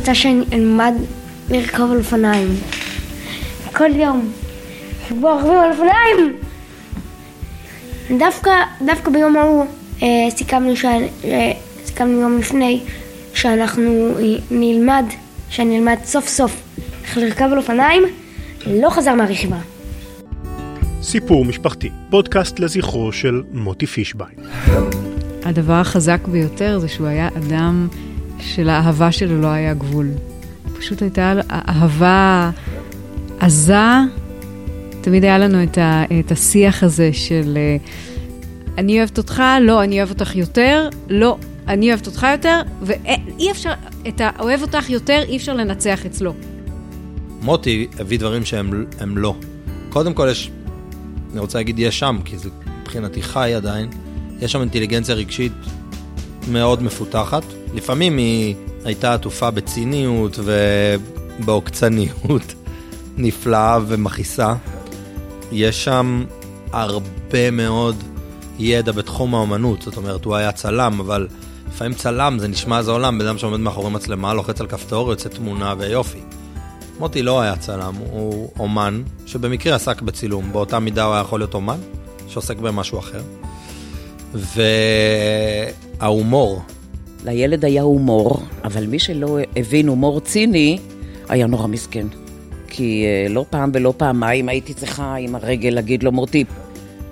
[0.00, 0.94] רצה שאני אלמד
[1.50, 2.48] לרכוב על אופניים.
[3.72, 4.32] כל יום.
[5.08, 6.36] שבוע רוכבים על אופניים!
[8.18, 8.50] דווקא,
[8.86, 9.64] דווקא ביום ההוא
[10.02, 10.84] אה, סיכמנו, ש...
[10.84, 11.52] אה,
[11.84, 12.80] סיכמנו יום לפני
[13.34, 15.04] שאנחנו אה, נלמד,
[15.50, 16.62] שאני אלמד סוף סוף
[17.04, 18.02] איך לרכב על אופניים,
[18.66, 19.58] לא חזר מהרכיבה.
[21.02, 24.34] סיפור משפחתי, פודקאסט לזכרו של מוטי פישביין.
[25.44, 27.88] הדבר החזק ביותר זה שהוא היה אדם
[28.40, 30.08] שלאהבה שלו לא היה גבול.
[30.78, 32.50] פשוט הייתה אהבה
[33.40, 33.74] עזה.
[35.00, 37.76] תמיד היה לנו את, ה, את השיח הזה של אה,
[38.78, 43.72] אני אוהבת אותך, לא, אני אוהבת אותך יותר, לא, אני אוהבת אותך יותר, ואי אפשר,
[44.08, 46.34] את האוהב אותך יותר אי אפשר לנצח אצלו.
[47.42, 49.34] מוטי הביא דברים שהם לא.
[49.88, 50.50] קודם כל יש,
[51.32, 52.48] אני רוצה להגיד יש שם, כי זה
[52.80, 53.88] מבחינתי חי עדיין,
[54.40, 55.52] יש שם אינטליגנציה רגשית
[56.50, 57.42] מאוד מפותחת.
[57.74, 58.54] לפעמים היא
[58.84, 60.38] הייתה עטופה בציניות
[61.38, 62.54] ובעוקצניות
[63.16, 64.54] נפלאה ומכעיסה.
[65.52, 66.24] יש שם
[66.72, 67.96] הרבה מאוד
[68.58, 71.28] ידע בתחום האומנות, זאת אומרת, הוא היה צלם, אבל
[71.68, 75.28] לפעמים צלם זה נשמע איזה עולם, בן אדם שעומד מאחורי מצלמה, לוחץ על כפתור, יוצא
[75.28, 76.20] תמונה ויופי.
[76.98, 81.54] מוטי לא היה צלם, הוא אומן שבמקרה עסק בצילום, באותה מידה הוא היה יכול להיות
[81.54, 81.78] אומן
[82.28, 83.20] שעוסק במשהו אחר.
[86.00, 86.62] וההומור.
[87.24, 90.78] לילד היה הומור, אבל מי שלא הבין הומור ציני,
[91.28, 92.06] היה נורא מסכן.
[92.68, 96.44] כי uh, לא פעם ולא פעמיים הייתי צריכה עם הרגל להגיד לו, מוטי,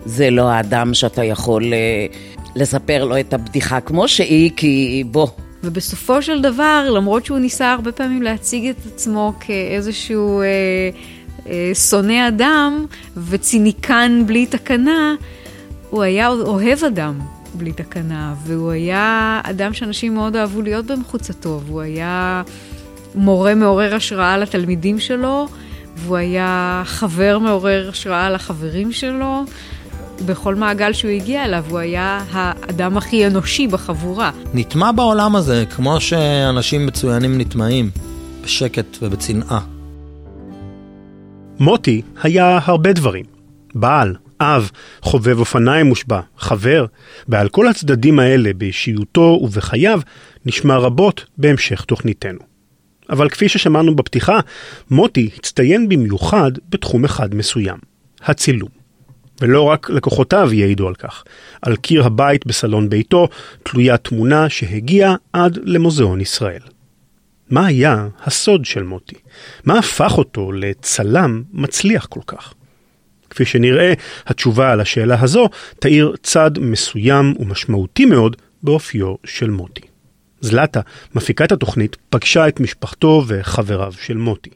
[0.04, 5.26] זה לא האדם שאתה יכול uh, לספר לו את הבדיחה כמו שהיא, כי בוא.
[5.64, 10.46] ובסופו של דבר, למרות שהוא ניסה הרבה פעמים להציג את עצמו כאיזשהו אה,
[11.46, 12.86] אה, שונא אדם
[13.28, 15.14] וציניקן בלי תקנה,
[15.90, 17.18] הוא היה אוהב אדם
[17.58, 22.42] בלי תקנה, והוא היה אדם שאנשים מאוד אהבו להיות במחוצתו, והוא היה
[23.14, 25.48] מורה מעורר השראה לתלמידים שלו,
[25.96, 29.44] והוא היה חבר מעורר השראה לחברים שלו.
[30.26, 34.30] בכל מעגל שהוא הגיע אליו, הוא היה האדם הכי אנושי בחבורה.
[34.54, 37.90] נטמע בעולם הזה, כמו שאנשים מצוינים נטמעים,
[38.44, 39.60] בשקט ובצנעה.
[41.60, 43.24] מוטי היה הרבה דברים.
[43.74, 44.70] בעל, אב,
[45.02, 46.86] חובב אופניים מושבע, חבר,
[47.28, 50.00] ועל כל הצדדים האלה באישיותו ובחייו
[50.46, 52.38] נשמע רבות בהמשך תוכניתנו.
[53.10, 54.40] אבל כפי ששמענו בפתיחה,
[54.90, 57.78] מוטי הצטיין במיוחד בתחום אחד מסוים,
[58.22, 58.78] הצילום.
[59.40, 61.24] ולא רק לקוחותיו יעידו על כך.
[61.62, 63.28] על קיר הבית בסלון ביתו
[63.62, 66.60] תלויה תמונה שהגיעה עד למוזיאון ישראל.
[67.50, 69.16] מה היה הסוד של מוטי?
[69.64, 72.54] מה הפך אותו לצלם מצליח כל כך?
[73.30, 73.92] כפי שנראה,
[74.26, 79.82] התשובה על השאלה הזו תאיר צד מסוים ומשמעותי מאוד באופיו של מוטי.
[80.40, 80.80] זלטה,
[81.14, 84.50] מפיקת התוכנית, פגשה את משפחתו וחבריו של מוטי.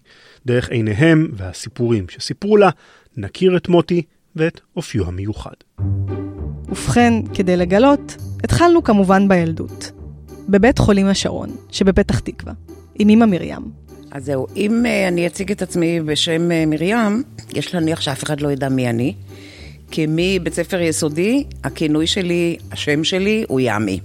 [0.46, 2.70] דרך עיניהם והסיפורים שסיפרו לה,
[3.16, 4.02] נכיר את מוטי
[4.36, 5.54] ואת אופיו המיוחד.
[6.68, 9.92] ובכן, כדי לגלות, התחלנו כמובן בילדות.
[10.48, 12.52] בבית חולים השרון, שבפתח תקווה,
[12.98, 13.81] עם אמא מרים.
[14.14, 17.22] אז זהו, אם uh, אני אציג את עצמי בשם uh, מרים,
[17.54, 19.14] יש להניח שאף אחד לא ידע מי אני,
[19.90, 24.00] כי מבית ספר יסודי, הכינוי שלי, השם שלי, הוא ימי.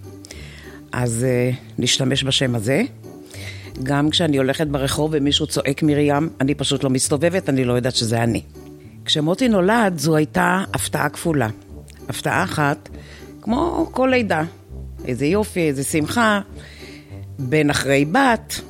[0.92, 2.82] אז uh, נשתמש בשם הזה.
[3.84, 8.24] גם כשאני הולכת ברחוב ומישהו צועק מרים, אני פשוט לא מסתובבת, אני לא יודעת שזה
[8.24, 8.42] אני.
[9.06, 11.50] כשמוטי נולד זו הייתה הפתעה כפולה.
[12.10, 12.90] הפתעה אחת,
[13.42, 14.44] כמו כל לידה.
[15.06, 16.42] איזה יופי, איזה שמחה.
[17.40, 18.62] בן אחרי בת,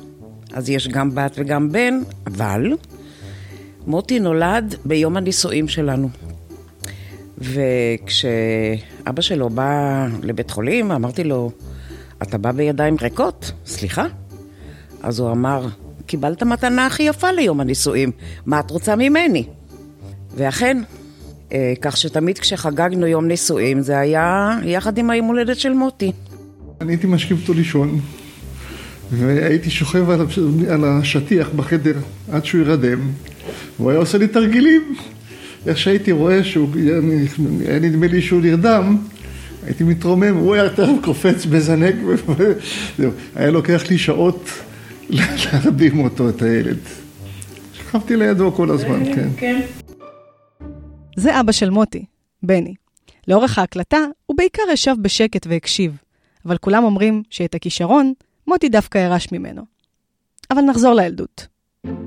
[0.58, 1.94] אז יש גם בת וגם בן,
[2.26, 2.72] אבל
[3.86, 6.08] מוטי נולד ביום הנישואים שלנו.
[7.38, 11.50] וכשאבא שלו בא לבית חולים, אמרתי לו,
[12.22, 13.52] אתה בא בידיים ריקות?
[13.66, 14.06] סליחה?
[15.02, 15.66] אז הוא אמר,
[16.06, 18.10] קיבלת מתנה הכי יפה ליום הנישואים,
[18.46, 19.44] מה את רוצה ממני?
[20.36, 20.82] ואכן,
[21.52, 26.12] אה, כך שתמיד כשחגגנו יום נישואים זה היה יחד עם היום הולדת של מוטי.
[26.80, 28.00] אני הייתי משכיב אותו לישון,
[29.10, 30.20] והייתי שוכב על,
[30.70, 31.94] על השטיח בחדר
[32.32, 33.00] עד שהוא ירדם,
[33.78, 34.94] והוא היה עושה לי תרגילים.
[35.66, 36.68] איך שהייתי רואה שהוא,
[37.66, 38.96] היה נדמה לי שהוא נרדם,
[39.66, 41.94] הייתי מתרומם, הוא היה יותר קופץ, מזנק.
[43.34, 44.50] היה לוקח לי שעות
[45.10, 46.78] להרדים אותו, את הילד.
[47.72, 49.28] שכבתי לידו כל הזמן, כן.
[49.36, 49.60] כן.
[51.16, 52.04] זה אבא של מוטי,
[52.42, 52.74] בני.
[53.28, 55.96] לאורך ההקלטה, הוא בעיקר ישב בשקט והקשיב,
[56.46, 58.12] אבל כולם אומרים שאת הכישרון,
[58.48, 59.62] מוטי דווקא ירש ממנו.
[60.50, 61.46] אבל נחזור לילדות.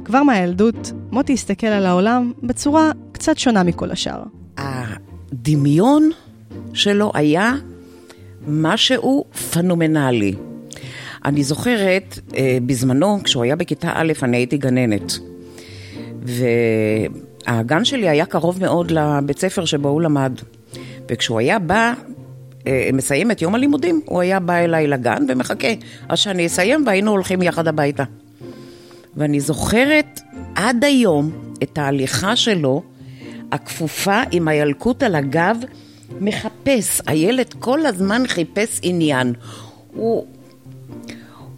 [0.05, 4.23] כבר מהילדות, מוטי הסתכל על העולם בצורה קצת שונה מכל השאר.
[4.57, 6.09] הדמיון
[6.73, 7.53] שלו היה
[8.47, 10.35] משהו פנומנלי.
[11.25, 15.11] אני זוכרת, אה, בזמנו, כשהוא היה בכיתה א', אני הייתי גננת.
[17.47, 20.39] והגן שלי היה קרוב מאוד לבית ספר שבו הוא למד.
[21.09, 21.93] וכשהוא היה בא,
[22.93, 25.67] מסיים את יום הלימודים, הוא היה בא אליי לגן ומחכה
[26.09, 28.03] עד שאני אסיים והיינו הולכים יחד הביתה.
[29.17, 30.21] ואני זוכרת
[30.55, 31.31] עד היום
[31.63, 32.83] את ההליכה שלו,
[33.51, 35.57] הכפופה עם הילקוט על הגב,
[36.19, 37.01] מחפש.
[37.07, 39.33] הילד כל הזמן חיפש עניין.
[39.93, 40.25] הוא,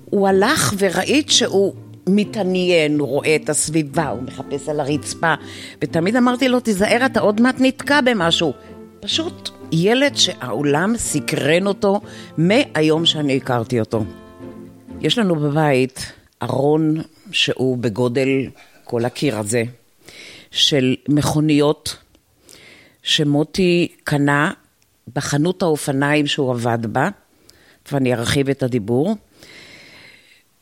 [0.06, 1.74] הוא הלך וראית שהוא
[2.08, 5.34] מתעניין, הוא רואה את הסביבה, הוא מחפש על הרצפה,
[5.82, 8.54] ותמיד אמרתי לו, תיזהר, אתה עוד מעט נתקע במשהו.
[9.00, 12.02] פשוט ילד שהעולם סקרן אותו
[12.38, 14.06] מהיום שאני הכרתי אותו.
[15.02, 16.12] יש לנו בבית
[16.42, 18.28] ארון שהוא בגודל
[18.84, 19.64] כל הקיר הזה,
[20.52, 21.98] של מכוניות
[23.04, 24.52] שמוטי קנה
[25.16, 27.10] בחנות האופניים שהוא עבד בה,
[27.92, 29.16] ואני ארחיב את הדיבור.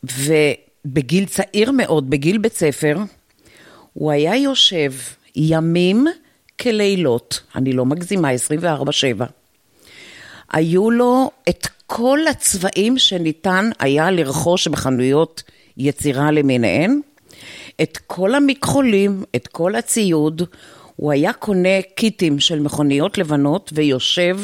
[0.04, 2.98] ובגיל צעיר מאוד, בגיל בית ספר,
[3.92, 4.92] הוא היה יושב
[5.36, 6.06] ימים
[6.62, 8.28] כלילות, אני לא מגזימה,
[9.20, 9.24] 24-7.
[10.52, 15.42] היו לו את כל הצבעים שניתן היה לרכוש בחנויות
[15.76, 17.00] יצירה למיניהן,
[17.82, 20.42] את כל המכחולים, את כל הציוד,
[20.96, 24.38] הוא היה קונה קיטים של מכוניות לבנות ויושב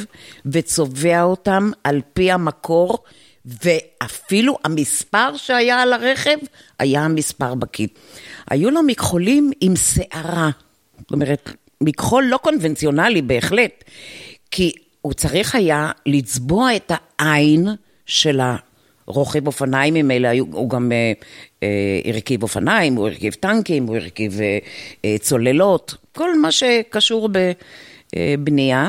[0.46, 2.98] וצובע אותם על פי המקור,
[3.44, 6.36] ואפילו המספר שהיה על הרכב
[6.78, 7.98] היה המספר בקיט.
[8.50, 10.50] היו לו מכחולים עם שערה,
[10.98, 11.50] זאת אומרת,
[11.80, 13.84] מכחול לא קונבנציונלי בהחלט,
[14.50, 14.72] כי
[15.02, 17.69] הוא צריך היה לצבוע את העין
[18.06, 18.40] של
[19.06, 21.12] הרוכב אופניים ממילא, הוא גם אה,
[21.62, 24.58] אה, הרכיב אופניים, הוא הרכיב טנקים, הוא הרכיב אה,
[25.04, 27.28] אה, צוללות, כל מה שקשור
[28.14, 28.88] בבנייה.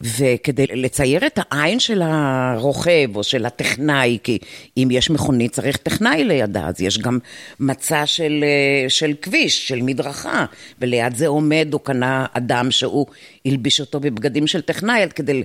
[0.00, 4.38] וכדי לצייר את העין של הרוכב או של הטכנאי, כי
[4.76, 7.18] אם יש מכונית צריך טכנאי לידה, אז יש גם
[7.60, 8.44] מצע של,
[8.88, 10.44] של כביש, של מדרכה,
[10.80, 13.06] וליד זה עומד או קנה אדם שהוא
[13.46, 15.42] הלביש אותו בבגדים של טכנאי, כדי,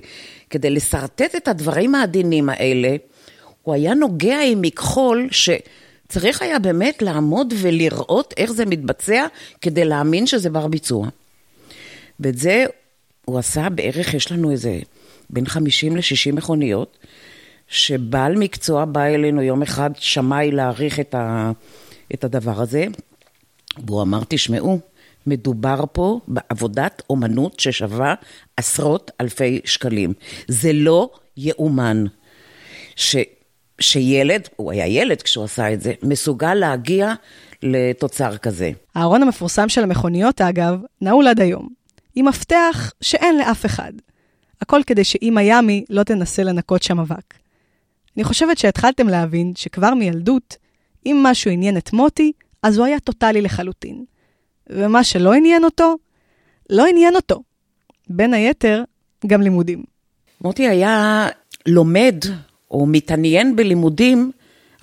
[0.50, 2.96] כדי לשרטט את הדברים העדינים האלה,
[3.62, 5.50] הוא היה נוגע עם מכחול ש...
[6.08, 9.26] צריך היה באמת לעמוד ולראות איך זה מתבצע
[9.60, 11.08] כדי להאמין שזה בר ביצוע.
[12.20, 12.64] ואת זה
[13.24, 14.78] הוא עשה בערך, יש לנו איזה
[15.30, 16.98] בין 50 ל-60 מכוניות,
[17.68, 21.14] שבעל מקצוע בא אלינו יום אחד, שמאי להעריך את,
[22.14, 22.84] את הדבר הזה,
[23.86, 24.80] והוא אמר, תשמעו,
[25.26, 28.14] מדובר פה בעבודת אומנות ששווה
[28.56, 30.12] עשרות אלפי שקלים.
[30.48, 32.04] זה לא יאומן.
[32.96, 33.16] ש...
[33.80, 37.14] שילד, הוא היה ילד כשהוא עשה את זה, מסוגל להגיע
[37.62, 38.70] לתוצר כזה.
[38.94, 41.68] הארון המפורסם של המכוניות, אגב, נעול עד היום,
[42.14, 43.92] עם מפתח שאין לאף אחד.
[44.60, 47.34] הכל כדי שאימא ימי לא תנסה לנקות שם אבק.
[48.16, 50.56] אני חושבת שהתחלתם להבין שכבר מילדות,
[51.06, 54.04] אם משהו עניין את מוטי, אז הוא היה טוטאלי לחלוטין.
[54.70, 55.96] ומה שלא עניין אותו,
[56.70, 57.42] לא עניין אותו.
[58.08, 58.84] בין היתר,
[59.26, 59.82] גם לימודים.
[60.40, 61.28] מוטי היה
[61.66, 62.16] לומד
[62.70, 64.30] או מתעניין בלימודים,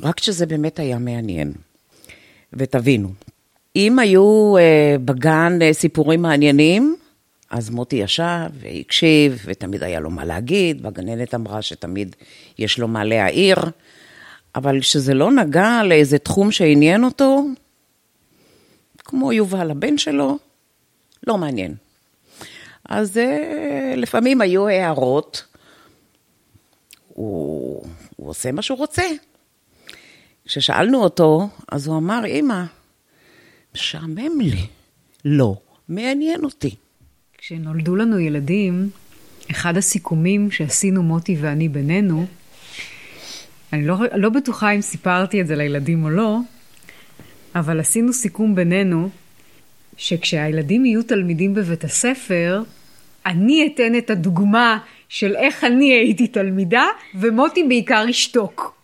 [0.01, 1.53] רק כשזה באמת היה מעניין.
[2.53, 3.09] ותבינו,
[3.75, 6.95] אם היו אה, בגן אה, סיפורים מעניינים,
[7.49, 12.15] אז מוטי ישב והקשיב, ותמיד היה לו מה להגיד, והגננת אמרה שתמיד
[12.57, 13.57] יש לו מה להעיר,
[14.55, 17.45] אבל כשזה לא נגע לאיזה תחום שעניין אותו,
[18.97, 20.37] כמו יובל הבן שלו,
[21.27, 21.75] לא מעניין.
[22.85, 25.45] אז אה, לפעמים היו הערות,
[27.07, 29.03] הוא, הוא עושה מה שהוא רוצה.
[30.45, 32.63] כששאלנו אותו, אז הוא אמר, אמא,
[33.75, 34.67] משעמם לי.
[35.25, 35.55] לא,
[35.89, 36.75] מעניין אותי.
[37.41, 38.89] כשנולדו לנו ילדים,
[39.51, 42.25] אחד הסיכומים שעשינו מוטי ואני בינינו,
[43.73, 46.37] אני לא, לא בטוחה אם סיפרתי את זה לילדים או לא,
[47.55, 49.09] אבל עשינו סיכום בינינו,
[49.97, 52.63] שכשהילדים יהיו תלמידים בבית הספר,
[53.25, 54.77] אני אתן את הדוגמה
[55.09, 58.75] של איך אני הייתי תלמידה, ומוטי בעיקר ישתוק.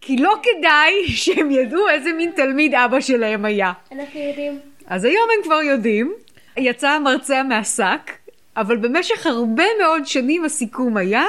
[0.00, 3.72] כי לא כדאי שהם ידעו איזה מין תלמיד אבא שלהם היה.
[3.92, 4.58] אנחנו יודעים.
[4.86, 6.12] אז היום הם כבר יודעים,
[6.56, 8.10] יצא המרצע מהשק,
[8.56, 11.24] אבל במשך הרבה מאוד שנים הסיכום היה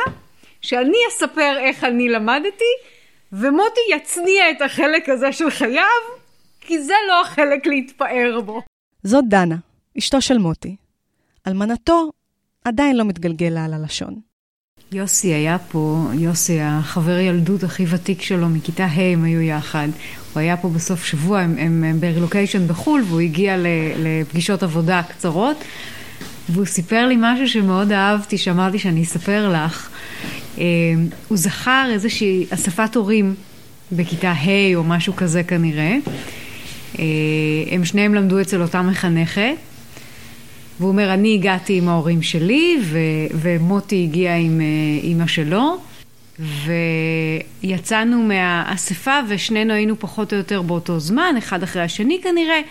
[0.62, 2.74] שאני אספר איך אני למדתי,
[3.34, 6.02] ומוטי יצניע את החלק הזה של חייו,
[6.62, 8.62] כי זה לא החלק להתפאר בו.
[9.04, 9.56] זאת דנה,
[9.98, 10.76] אשתו של מוטי.
[11.48, 12.12] אלמנתו
[12.66, 14.33] עדיין לא מתגלגל לה על הלשון.
[14.94, 19.88] יוסי היה פה, יוסי החבר ילדות הכי ותיק שלו, מכיתה ה' הם היו יחד.
[20.34, 23.56] הוא היה פה בסוף שבוע, הם, הם, הם ברילוקיישן בחו"ל, והוא הגיע
[23.98, 25.64] לפגישות עבודה קצרות,
[26.50, 29.90] והוא סיפר לי משהו שמאוד אהבתי, שאמרתי שאני אספר לך.
[30.58, 30.64] אה,
[31.28, 33.36] הוא זכר איזושהי אספת הורים
[33.92, 35.98] בכיתה ה' או משהו כזה כנראה.
[37.00, 37.06] אה,
[37.72, 39.73] הם שניהם למדו אצל אותה מחנכת.
[40.80, 42.98] והוא אומר, אני הגעתי עם ההורים שלי, ו-
[43.34, 44.62] ומוטי הגיע עם
[45.04, 45.78] אימא שלו,
[47.64, 52.62] ויצאנו מהאספה ושנינו היינו פחות או יותר באותו זמן, אחד אחרי השני כנראה,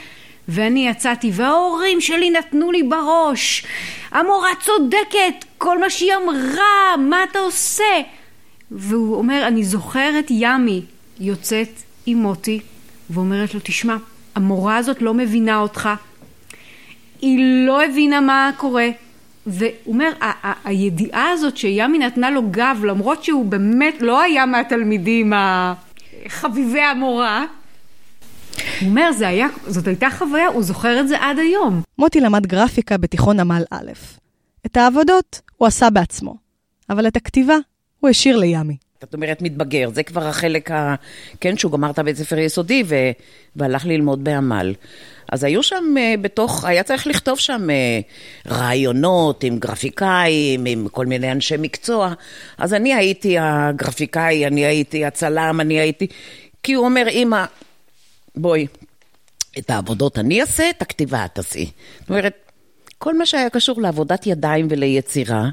[0.49, 3.65] ואני יצאתי וההורים שלי נתנו לי בראש,
[4.11, 7.85] המורה צודקת, כל מה שהיא אמרה, מה אתה עושה?
[8.71, 10.83] והוא אומר, אני זוכרת ימי
[11.21, 11.69] יוצאת
[12.07, 12.61] עם מוטי
[13.11, 13.97] ואומרת לו, תשמע,
[14.35, 15.89] המורה הזאת לא מבינה אותך,
[17.23, 18.89] היא לא הבינה מה קורה.
[19.47, 20.13] והוא אומר,
[20.65, 25.33] הידיעה הזאת שימי נתנה לו גב, למרות שהוא באמת לא היה מהתלמידים
[26.29, 27.45] חביבי המורה,
[28.81, 31.83] הוא אומר, היה, זאת הייתה חוויה, הוא זוכר את זה עד היום.
[31.99, 33.91] מוטי למד גרפיקה בתיכון עמל א'.
[34.67, 36.37] את העבודות הוא עשה בעצמו,
[36.91, 37.57] אבל את הכתיבה
[38.01, 38.77] הוא השאיר לימי.
[39.01, 40.95] זאת אומרת, מתבגר, זה כבר החלק ה...
[41.41, 42.95] כן, שהוא גמר את הבית ספר יסודי ו...
[43.57, 44.75] והלך ללמוד בעמל.
[45.33, 51.07] אז היו שם uh, בתוך, היה צריך לכתוב שם uh, רעיונות עם גרפיקאים, עם כל
[51.07, 52.13] מיני אנשי מקצוע.
[52.59, 56.07] אז אני הייתי הגרפיקאי, אני הייתי הצלם, אני הייתי...
[56.63, 57.45] כי הוא אומר, אמא,
[58.37, 58.67] בואי,
[59.59, 61.71] את העבודות אני אעשה, את הכתיבה את תעשי.
[62.01, 62.35] זאת אומרת,
[62.99, 65.49] כל מה שהיה קשור לעבודת ידיים וליצירה,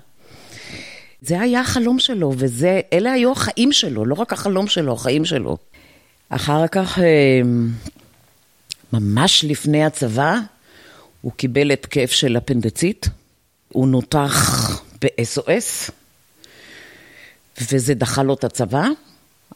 [1.21, 5.57] זה היה החלום שלו, ואלה היו החיים שלו, לא רק החלום שלו, החיים שלו.
[6.29, 7.41] אחר כך, אה,
[8.93, 10.35] ממש לפני הצבא,
[11.21, 13.09] הוא קיבל התקף של אפנדצית,
[13.69, 14.69] הוא נותח
[15.01, 15.91] ב-SOS,
[17.71, 18.87] וזה דחה לו את הצבא,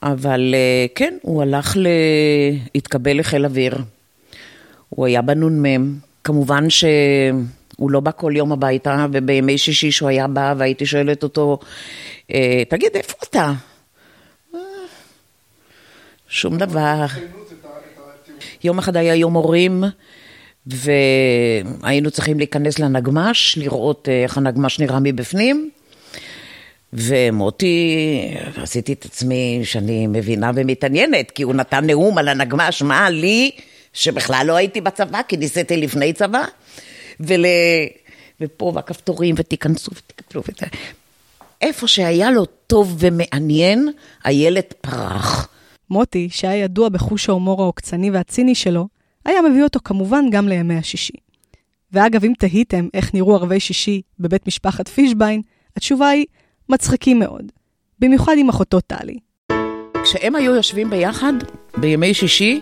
[0.04, 1.88] אבל אה, כן, הוא הלך, ל...
[2.76, 3.78] התקבל לחיל אוויר.
[4.90, 6.00] הוא היה בנ"מ.
[6.24, 11.60] כמובן שהוא לא בא כל יום הביתה, ובימי שישי שהוא היה בא והייתי שואלת אותו,
[12.34, 13.54] אה, תגיד, איפה אתה?
[14.56, 14.60] אה,
[16.28, 17.06] שום דבר.
[18.64, 19.84] יום אחד היה יום הורים,
[20.68, 25.70] והיינו צריכים להיכנס לנגמש, לראות איך הנגמש נראה מבפנים.
[26.94, 27.88] ומוטי,
[28.56, 33.52] עשיתי את עצמי שאני מבינה ומתעניינת, כי הוא נתן נאום על הנגמש, מה לי,
[33.94, 36.44] שבכלל לא הייתי בצבא, כי ניסיתי לפני צבא,
[37.20, 37.46] ול...
[38.42, 40.64] ופה והכפתורים, ותיכנסו ותקפלו, ות...
[41.62, 43.90] איפה שהיה לו טוב ומעניין,
[44.24, 45.53] הילד פרח.
[45.90, 48.88] מוטי, שהיה ידוע בחוש ההומור העוקצני והציני שלו,
[49.26, 51.14] היה מביא אותו כמובן גם לימי השישי.
[51.92, 55.42] ואגב, אם תהיתם איך נראו ערבי שישי בבית משפחת פישביין,
[55.78, 56.26] התשובה היא
[56.70, 57.52] מצחיקים מאוד,
[58.00, 59.18] במיוחד עם אחותו טלי.
[60.04, 61.34] כשהם היו יושבים ביחד
[61.78, 62.62] בימי שישי,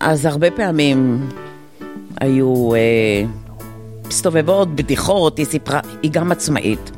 [0.00, 1.28] אז הרבה פעמים
[2.20, 3.24] היו אה,
[4.06, 6.90] מסתובבות, בדיחות, היא סיפרה, היא גם עצמאית.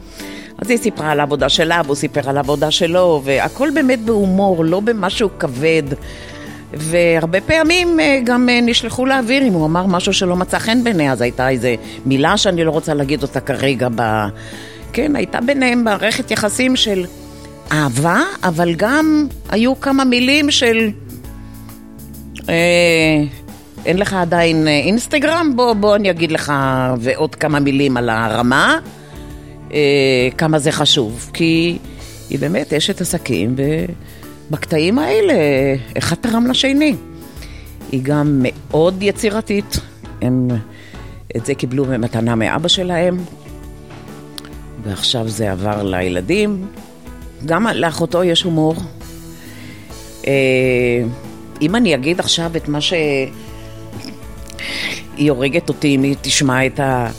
[0.59, 4.81] אז היא סיפרה על העבודה שלה, והוא סיפר על העבודה שלו, והכל באמת בהומור, לא
[4.81, 5.83] במשהו כבד.
[6.73, 11.13] והרבה פעמים אה, גם אה, נשלחו לאוויר אם הוא אמר משהו שלא מצא חן בעיניה,
[11.13, 11.69] אז הייתה איזו
[12.07, 14.03] מילה שאני לא רוצה להגיד אותה כרגע ב...
[14.93, 17.05] כן, הייתה ביניהם מערכת יחסים של
[17.73, 20.91] אהבה, אבל גם היו כמה מילים של...
[22.49, 23.25] אה,
[23.87, 25.53] אין לך עדיין אה, אינסטגרם?
[25.57, 26.53] בוא, בוא אני אגיד לך
[27.01, 28.79] ועוד כמה מילים על הרמה,
[30.39, 31.31] כמה זה חשוב.
[31.33, 31.79] כי
[32.31, 33.55] היא באמת אשת עסקים,
[34.51, 35.35] ובקטעים האלה,
[35.99, 36.95] אחד תרם לשני.
[37.93, 39.81] היא גם מאוד יצירתית.
[40.23, 40.49] הם
[41.37, 43.17] את זה קיבלו במתנה מאבא שלהם,
[44.83, 46.67] ועכשיו זה עבר לילדים.
[47.47, 48.75] גם לאחותו יש הומור.
[50.27, 50.33] אה,
[51.63, 52.93] אם אני אגיד עכשיו את מה ש...
[55.17, 57.11] היא הורגת אותי אם היא תשמע את ה...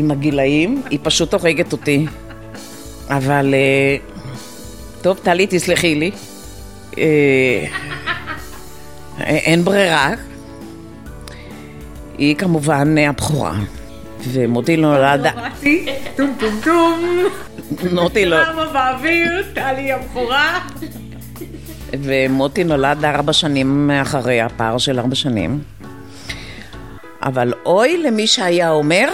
[0.00, 2.06] עם הגילאים, היא פשוט הורגת אותי.
[3.08, 3.54] אבל...
[3.54, 3.96] אה,
[5.02, 6.10] טוב, טלי, תסלחי לי.
[6.98, 7.64] אה,
[9.20, 10.10] אין ברירה.
[12.18, 13.54] היא כמובן הבכורה.
[14.32, 15.26] ומוטי נולד...
[16.16, 17.24] טום טום טום.
[17.92, 18.40] מוטי לא...
[18.40, 20.60] למה באוויר, טלי הבכורה.
[21.92, 25.60] ומוטי נולד ארבע שנים אחרי הפער של ארבע שנים.
[27.22, 29.08] אבל אוי למי שהיה אומר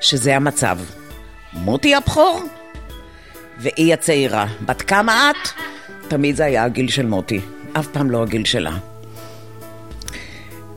[0.00, 0.78] שזה המצב.
[1.52, 2.42] מוטי הבכור
[3.58, 4.46] והיא הצעירה.
[4.66, 5.48] בת כמה את?
[6.08, 7.40] תמיד זה היה הגיל של מוטי,
[7.72, 8.76] אף פעם לא הגיל שלה.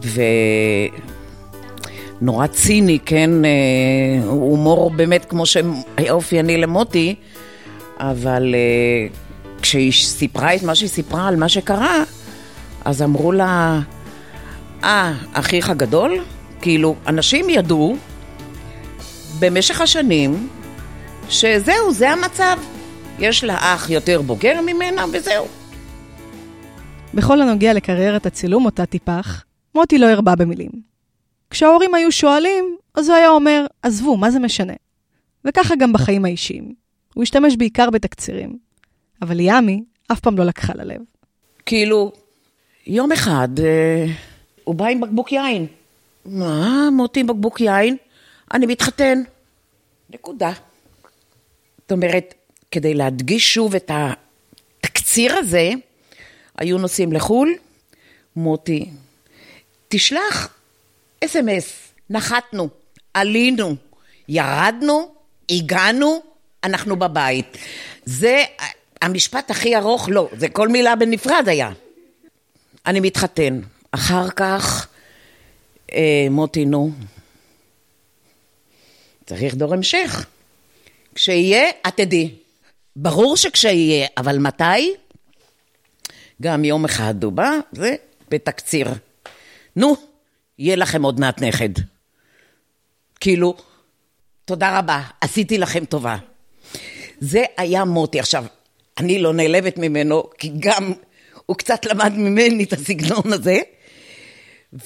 [0.04, 0.22] ו...
[2.22, 3.50] נורא ציני, כן, אה,
[4.26, 7.16] הומור באמת כמו שהיה אופייני למוטי,
[8.00, 9.08] אבל אה,
[9.62, 12.04] כשהיא סיפרה את מה שהיא סיפרה על מה שקרה,
[12.86, 13.80] אז אמרו לה,
[14.84, 16.24] אה, אחיך גדול?
[16.62, 17.98] כאילו, אנשים ידעו
[19.40, 20.50] במשך השנים
[21.30, 22.58] שזהו, זה המצב.
[23.20, 25.48] יש לה אח יותר בוגר ממנה וזהו.
[27.14, 29.44] בכל הנוגע לקריירת הצילום אותה טיפח,
[29.76, 30.72] מוטי לא הרבה במילים.
[31.50, 34.74] כשההורים היו שואלים, אז הוא היה אומר, עזבו, מה זה משנה?
[35.46, 36.74] וככה גם בחיים האישיים.
[37.14, 38.58] הוא השתמש בעיקר בתקצירים.
[39.22, 41.02] אבל ימי אף פעם לא לקחה ללב.
[41.66, 42.12] כאילו,
[42.88, 44.06] יום אחד אה,
[44.64, 45.66] הוא בא עם בקבוק יין.
[46.26, 47.98] מה, מוטי עם בקבוק יין?
[48.54, 49.24] אני מתחתן.
[50.10, 50.52] נקודה.
[51.82, 52.34] זאת אומרת,
[52.72, 55.70] כדי להדגיש שוב את התקציר הזה,
[56.58, 57.56] היו נוסעים לחו"ל,
[58.36, 58.90] מוטי,
[59.88, 60.54] תשלח
[61.26, 62.70] אס.אם.אס, נחתנו,
[63.14, 63.76] עלינו,
[64.28, 65.14] ירדנו,
[65.50, 66.22] הגענו,
[66.64, 67.58] אנחנו בבית.
[68.06, 68.44] זה
[69.02, 71.72] המשפט הכי ארוך, לא, זה כל מילה בנפרד היה.
[72.86, 73.60] אני מתחתן.
[73.92, 74.88] אחר כך,
[75.94, 76.92] אה, מוטי, נו,
[79.26, 80.26] צריך דור המשך.
[81.16, 82.36] כשיהיה, את תדעי.
[82.96, 84.94] ברור שכשיהיה, אבל מתי?
[86.42, 87.96] גם יום אחד הוא בא, זה
[88.30, 88.88] בתקציר.
[89.76, 89.96] נו,
[90.60, 91.70] יהיה לכם עוד מעט נכד.
[93.20, 93.56] כאילו,
[94.46, 96.18] תודה רבה, עשיתי לכם טובה.
[97.20, 98.20] זה היה מוטי.
[98.20, 98.46] עכשיו,
[98.98, 100.94] אני לא נעלבת ממנו, כי גם
[101.46, 103.60] הוא קצת למד ממני את הסגנון הזה,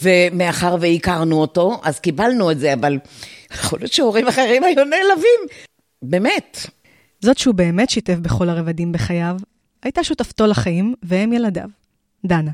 [0.02, 3.00] ומאחר והכרנו אותו, אז קיבלנו את זה, אבל
[3.54, 5.40] יכול להיות שהורים אחרים היו נעלבים.
[6.02, 6.58] באמת.
[7.22, 9.36] זאת שהוא באמת שיתף בכל הרבדים בחייו,
[9.84, 11.70] הייתה שותפתו לחיים והם ילדיו.
[12.26, 12.52] דנה.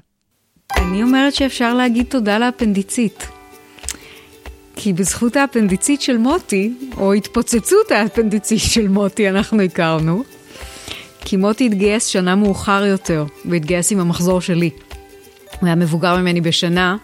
[0.77, 3.27] אני אומרת שאפשר להגיד תודה לאפנדיצית.
[4.75, 10.24] כי בזכות האפנדיצית של מוטי, או התפוצצות האפנדיצית של מוטי, אנחנו הכרנו.
[11.25, 14.70] כי מוטי התגייס שנה מאוחר יותר, והתגייס עם המחזור שלי.
[15.59, 16.98] הוא היה מבוגר ממני בשנה,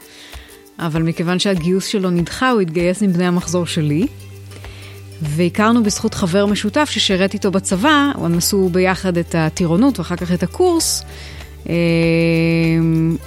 [0.79, 4.07] אבל מכיוון שהגיוס שלו נדחה, הוא התגייס עם בני המחזור שלי.
[5.21, 10.43] והכרנו בזכות חבר משותף ששירת איתו בצבא, הם עשו ביחד את הטירונות ואחר כך את
[10.43, 11.03] הקורס,
[11.69, 11.75] אה,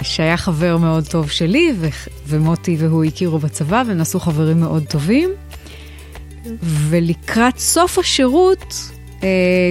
[0.01, 1.73] שהיה חבר מאוד טוב שלי,
[2.27, 5.29] ומוטי והוא הכירו בצבא, והם נעשו חברים מאוד טובים.
[6.61, 8.75] ולקראת סוף השירות
[9.23, 9.27] אה,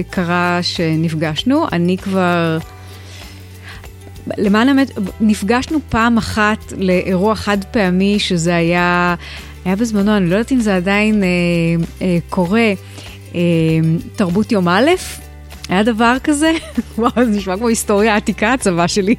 [0.09, 2.57] קרה שנפגשנו, אני כבר...
[4.37, 9.15] למען האמת, נפגשנו פעם אחת לאירוע חד פעמי, שזה היה,
[9.65, 11.27] היה בזמנו, אני לא יודעת אם זה עדיין אה,
[12.01, 12.73] אה, קורה,
[13.35, 13.39] אה,
[14.15, 14.91] תרבות יום א',
[15.69, 16.51] היה דבר כזה,
[16.97, 19.15] וואו, זה נשמע כמו היסטוריה עתיקה, הצבא שלי.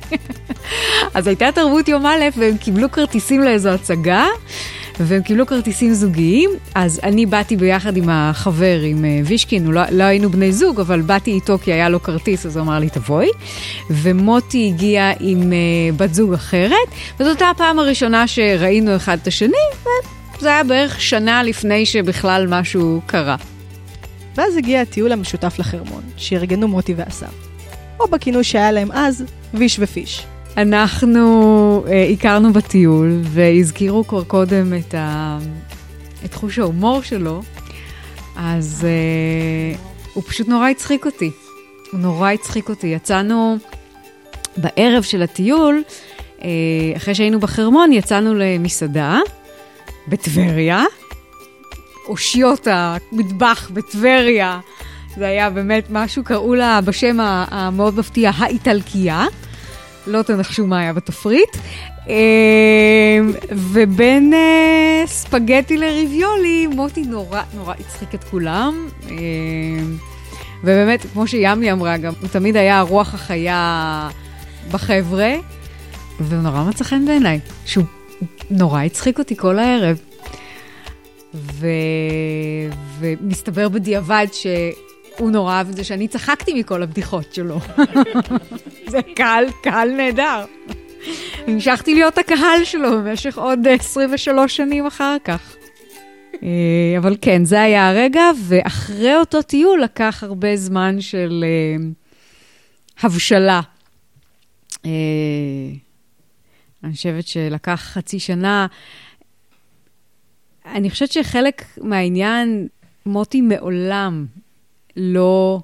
[1.14, 4.26] אז הייתה תרבות יום א', והם קיבלו כרטיסים לאיזו הצגה.
[5.00, 10.04] והם קיבלו כרטיסים זוגיים, אז אני באתי ביחד עם החבר, עם אה, וישקין, לא, לא
[10.04, 13.28] היינו בני זוג, אבל באתי איתו כי היה לו כרטיס, אז הוא אמר לי, תבואי.
[13.90, 16.88] ומוטי הגיע עם uh, בת זוג אחרת,
[17.20, 19.56] וזאת הייתה הפעם הראשונה שראינו אחד את השני,
[20.38, 23.36] וזה היה בערך שנה לפני שבכלל משהו קרה.
[24.34, 27.26] ואז הגיע הטיול המשותף לחרמון, שארגנו מוטי ואסף.
[28.00, 30.26] או בכינוי שהיה להם אז, ויש ופיש.
[30.56, 35.38] אנחנו אה, הכרנו בטיול, והזכירו כבר קודם את, ה...
[36.24, 37.42] את חוש ההומור שלו,
[38.36, 39.78] אז אה,
[40.12, 41.30] הוא פשוט נורא הצחיק אותי.
[41.92, 42.86] הוא נורא הצחיק אותי.
[42.86, 43.56] יצאנו
[44.56, 45.82] בערב של הטיול,
[46.42, 46.48] אה,
[46.96, 49.18] אחרי שהיינו בחרמון, יצאנו למסעדה
[50.08, 50.84] בטבריה,
[52.08, 54.60] אושיות המטבח בטבריה.
[55.16, 59.26] זה היה באמת משהו, קראו לה בשם המאוד מפתיע, האיטלקייה.
[60.06, 61.56] לא תנחשו מה היה בתפריט.
[62.08, 68.88] אמ, ובין אה, ספגטי לריביולי, מוטי נורא נורא הצחיק את כולם.
[69.10, 69.96] אמ,
[70.60, 74.08] ובאמת, כמו שימי אמרה גם, הוא תמיד היה הרוח החיה
[74.70, 75.34] בחבר'ה,
[76.20, 77.84] והוא נורא מצא חן בעיניי, שהוא
[78.50, 79.98] נורא הצחיק אותי כל הערב.
[81.34, 81.66] ו...
[82.98, 84.46] ומסתבר בדיעבד ש...
[85.18, 87.60] הוא נורא אהב את זה שאני צחקתי מכל הבדיחות שלו.
[88.92, 90.44] זה קהל, קהל נהדר.
[91.46, 95.56] המשכתי להיות הקהל שלו במשך עוד 23 שנים אחר כך.
[96.42, 101.44] אה, אבל כן, זה היה הרגע, ואחרי אותו טיול לקח הרבה זמן של
[101.80, 103.60] uh, הבשלה.
[104.72, 104.86] Uh,
[106.84, 108.66] אני חושבת שלקח חצי שנה.
[110.66, 112.68] אני חושבת שחלק מהעניין,
[113.06, 114.26] מוטי מעולם
[114.96, 115.60] לא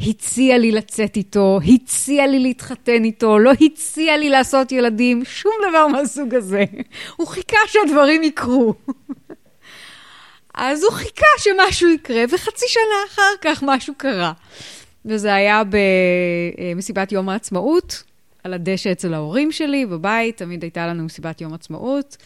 [0.00, 5.86] הציע לי לצאת איתו, הציע לי להתחתן איתו, לא הציע לי לעשות ילדים, שום דבר
[5.86, 6.64] מהסוג הזה.
[7.16, 8.74] הוא חיכה שהדברים יקרו.
[10.54, 14.32] אז הוא חיכה שמשהו יקרה, וחצי שנה אחר כך משהו קרה.
[15.04, 15.62] וזה היה
[16.74, 18.02] במסיבת יום העצמאות,
[18.44, 22.16] על הדשא אצל ההורים שלי, בבית, תמיד הייתה לנו מסיבת יום עצמאות.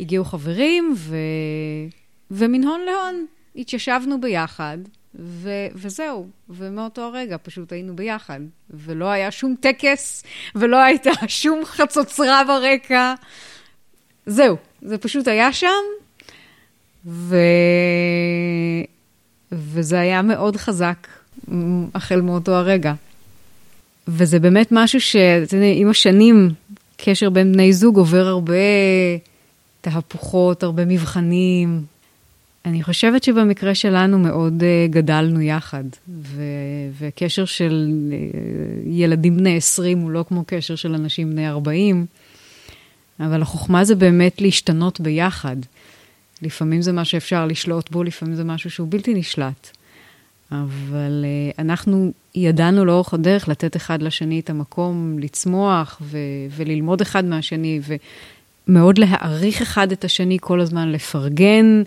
[0.00, 1.16] הגיעו חברים, ו...
[2.30, 4.78] ומן הון להון התיישבנו ביחד,
[5.18, 10.24] ו- וזהו, ומאותו הרגע פשוט היינו ביחד, ולא היה שום טקס,
[10.54, 13.14] ולא הייתה שום חצוצרה ברקע.
[14.26, 15.82] זהו, זה פשוט היה שם,
[17.06, 17.36] ו...
[19.52, 21.08] וזה היה מאוד חזק
[21.94, 22.94] החל מאותו הרגע.
[24.08, 26.50] וזה באמת משהו שאתה יודע, עם השנים,
[26.96, 28.54] קשר בין בני זוג עובר הרבה
[29.80, 31.82] תהפוכות, הרבה מבחנים.
[32.66, 36.42] אני חושבת שבמקרה שלנו מאוד uh, גדלנו יחד, ו-
[36.98, 42.06] וקשר של uh, ילדים בני 20 הוא לא כמו קשר של אנשים בני 40,
[43.20, 45.56] אבל החוכמה זה באמת להשתנות ביחד.
[46.42, 49.70] לפעמים זה מה שאפשר לשלוט בו, לפעמים זה משהו שהוא בלתי נשלט.
[50.52, 56.18] אבל uh, אנחנו ידענו לאורך הדרך לתת אחד לשני את המקום לצמוח ו-
[56.50, 57.80] וללמוד אחד מהשני,
[58.68, 61.82] ומאוד להעריך אחד את השני כל הזמן, לפרגן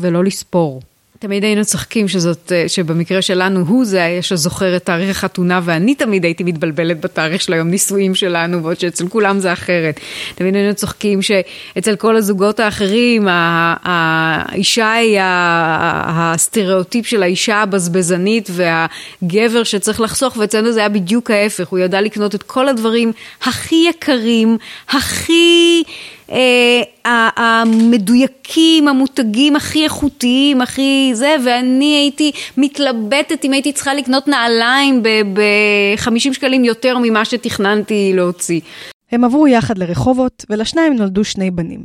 [0.00, 0.80] ולא לספור.
[1.18, 6.24] תמיד היינו צוחקים שזאת, אה, שבמקרה שלנו הוא זה שזוכר את תאריך החתונה, ואני תמיד
[6.24, 10.00] הייתי מתבלבלת בתאריך של היום נישואים שלנו, בעוד שאצל כולם זה אחרת.
[10.34, 13.28] תמיד היינו צוחקים שאצל כל הזוגות האחרים,
[13.82, 21.78] האישה היא הסטריאוטיפ של האישה הבזבזנית והגבר שצריך לחסוך, ואצלנו זה היה בדיוק ההפך, הוא
[21.78, 25.82] ידע לקנות את כל הדברים הכי יקרים, הכי...
[26.32, 35.02] אה, המדויקים, המותגים הכי איכותיים, הכי זה, ואני הייתי מתלבטת אם הייתי צריכה לקנות נעליים
[35.02, 38.60] ב-50 שקלים יותר ממה שתכננתי להוציא.
[39.12, 41.84] הם עברו יחד לרחובות, ולשניים נולדו שני בנים.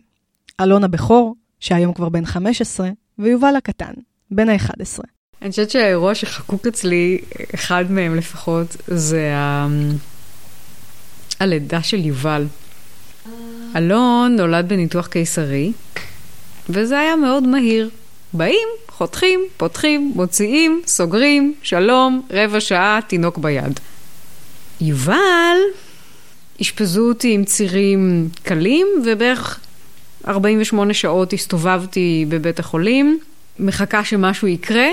[0.61, 3.93] אלון הבכור, שהיום כבר בן 15, ויובל הקטן,
[4.31, 4.99] בן ה-11.
[5.41, 7.17] אני חושבת שהאירוע שחקוק אצלי,
[7.55, 9.67] אחד מהם לפחות, זה ה...
[11.39, 12.45] הלידה של יובל.
[13.75, 15.71] אלון נולד בניתוח קיסרי,
[16.69, 17.89] וזה היה מאוד מהיר.
[18.33, 23.79] באים, חותכים, פותחים, מוציאים, סוגרים, שלום, רבע שעה, תינוק ביד.
[24.81, 25.57] יובל,
[26.61, 29.59] אשפזו אותי עם צירים קלים, ובערך
[30.27, 33.19] 48 שעות הסתובבתי בבית החולים,
[33.59, 34.87] מחכה שמשהו יקרה,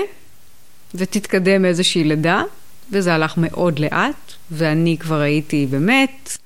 [0.95, 2.43] ותתקדם איזושהי לידה,
[2.91, 6.37] וזה הלך מאוד לאט, ואני כבר הייתי באמת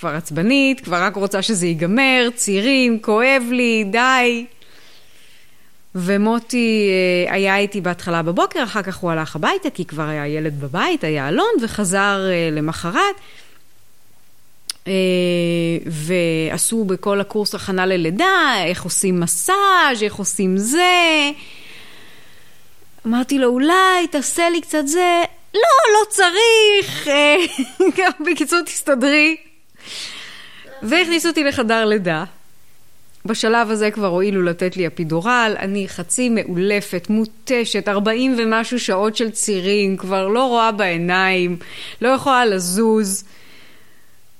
[0.00, 4.46] כבר עצבנית, כבר רק רוצה שזה ייגמר, צעירים, כואב לי, די.
[5.94, 6.90] ומוטי
[7.26, 11.04] אה, היה איתי בהתחלה בבוקר, אחר כך הוא הלך הביתה, כי כבר היה ילד בבית,
[11.04, 13.14] היה אלון, וחזר אה, למחרת.
[14.86, 14.92] אה,
[15.86, 21.30] ועשו בכל הקורס הכנה ללידה, איך עושים מסאז', איך עושים זה.
[23.06, 25.22] אמרתי לו, אולי תעשה לי קצת זה.
[25.54, 25.60] לא,
[25.94, 27.08] לא צריך.
[28.26, 29.49] בקיצור, תסתדרי.
[30.82, 32.24] והכניסו אותי לחדר לידה.
[33.24, 39.30] בשלב הזה כבר הואילו לתת לי אפידורל, אני חצי מאולפת, מותשת, 40 ומשהו שעות של
[39.30, 41.56] צירים, כבר לא רואה בעיניים,
[42.02, 43.24] לא יכולה לזוז.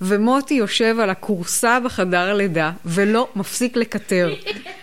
[0.00, 4.34] ומוטי יושב על הכורסה בחדר לידה, ולא מפסיק לקטר.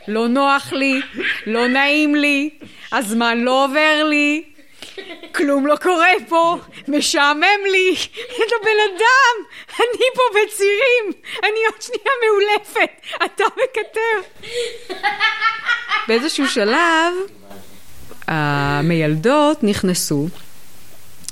[0.07, 1.01] לא נוח לי,
[1.47, 2.49] לא נעים לי,
[2.91, 4.43] הזמן לא עובר לי,
[5.35, 6.57] כלום לא קורה פה,
[6.87, 9.45] משעמם לי, את הבן אדם,
[9.79, 12.89] אני פה בצירים, אני עוד שנייה מאולפת,
[13.25, 14.45] אתה מקטר.
[16.07, 17.13] באיזשהו שלב,
[18.27, 20.27] המיילדות נכנסו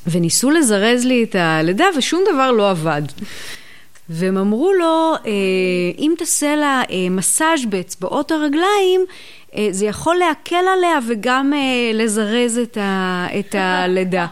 [0.07, 3.01] וניסו לזרז לי את הלידה ושום דבר לא עבד.
[4.09, 5.31] והם אמרו לו, אה,
[5.97, 9.05] אם תעשה לה אה, מסאז' באצבעות הרגליים,
[9.71, 11.53] זה יכול להקל עליה וגם
[11.93, 14.27] לזרז את, ה, את הלידה.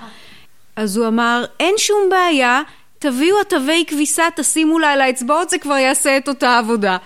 [0.76, 2.62] אז הוא אמר, אין שום בעיה,
[3.00, 6.98] תביאו התווי כביסה, תשימו לה על האצבעות, זה כבר יעשה את אותה עבודה.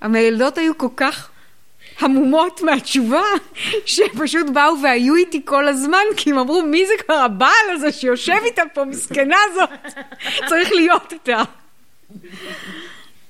[0.00, 1.30] המילדות היו כל כך
[2.00, 3.22] המומות מהתשובה,
[3.86, 8.38] שפשוט באו והיו איתי כל הזמן, כי הם אמרו, מי זה כבר הבעל הזה שיושב
[8.44, 9.94] איתה פה, מסכנה זאת,
[10.48, 11.42] צריך להיות איתה.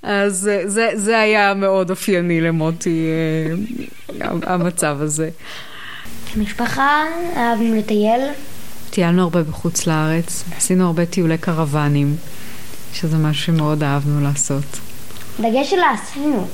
[0.03, 3.07] אז זה, זה היה מאוד אופייני למוטי,
[4.21, 5.31] אה, המצב הזה.
[6.37, 7.05] משפחה,
[7.37, 8.21] אהבנו לטייל.
[8.91, 12.17] טיילנו הרבה בחוץ לארץ, עשינו הרבה טיולי קרוונים,
[12.93, 14.65] שזה משהו שמאוד אהבנו לעשות.
[15.41, 16.47] דגש שלה, עשינו.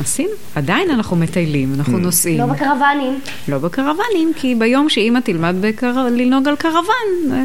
[0.00, 2.38] עשינו, עדיין אנחנו מטיילים, אנחנו נוסעים.
[2.38, 3.20] לא בקרוונים.
[3.48, 5.92] לא בקרוונים, כי ביום שאימא תלמד בקר...
[6.10, 7.44] לנהוג על קרוון, אה,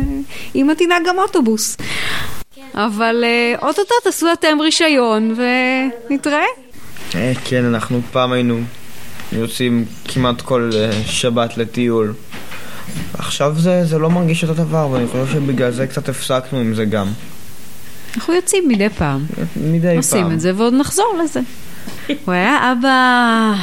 [0.55, 1.77] אימא תנהג גם אוטובוס.
[2.73, 5.35] אבל אה, אוטוטו תעשו אתם רישיון
[6.09, 6.45] ונתראה.
[7.15, 8.59] אה, כן, אנחנו פעם היינו
[9.31, 10.71] יוצאים כמעט כל
[11.05, 12.13] שבת לטיול.
[13.13, 16.85] עכשיו זה, זה לא מרגיש אותו דבר, ואני חושב שבגלל זה קצת הפסקנו עם זה
[16.85, 17.07] גם.
[18.15, 19.25] אנחנו יוצאים מדי פעם.
[19.55, 19.97] מדי פעם.
[19.97, 21.39] עושים את זה ועוד נחזור לזה.
[22.07, 23.53] הוא היה אבא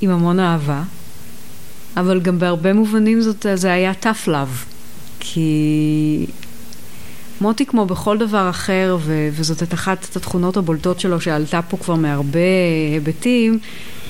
[0.00, 0.82] עם המון אהבה,
[1.96, 4.66] אבל גם בהרבה מובנים זאת, זה היה tough love.
[5.20, 6.26] כי
[7.40, 11.94] מוטי, כמו בכל דבר אחר, ו- וזאת את אחת התכונות הבולטות שלו שעלתה פה כבר
[11.94, 12.38] מהרבה
[12.92, 13.58] היבטים,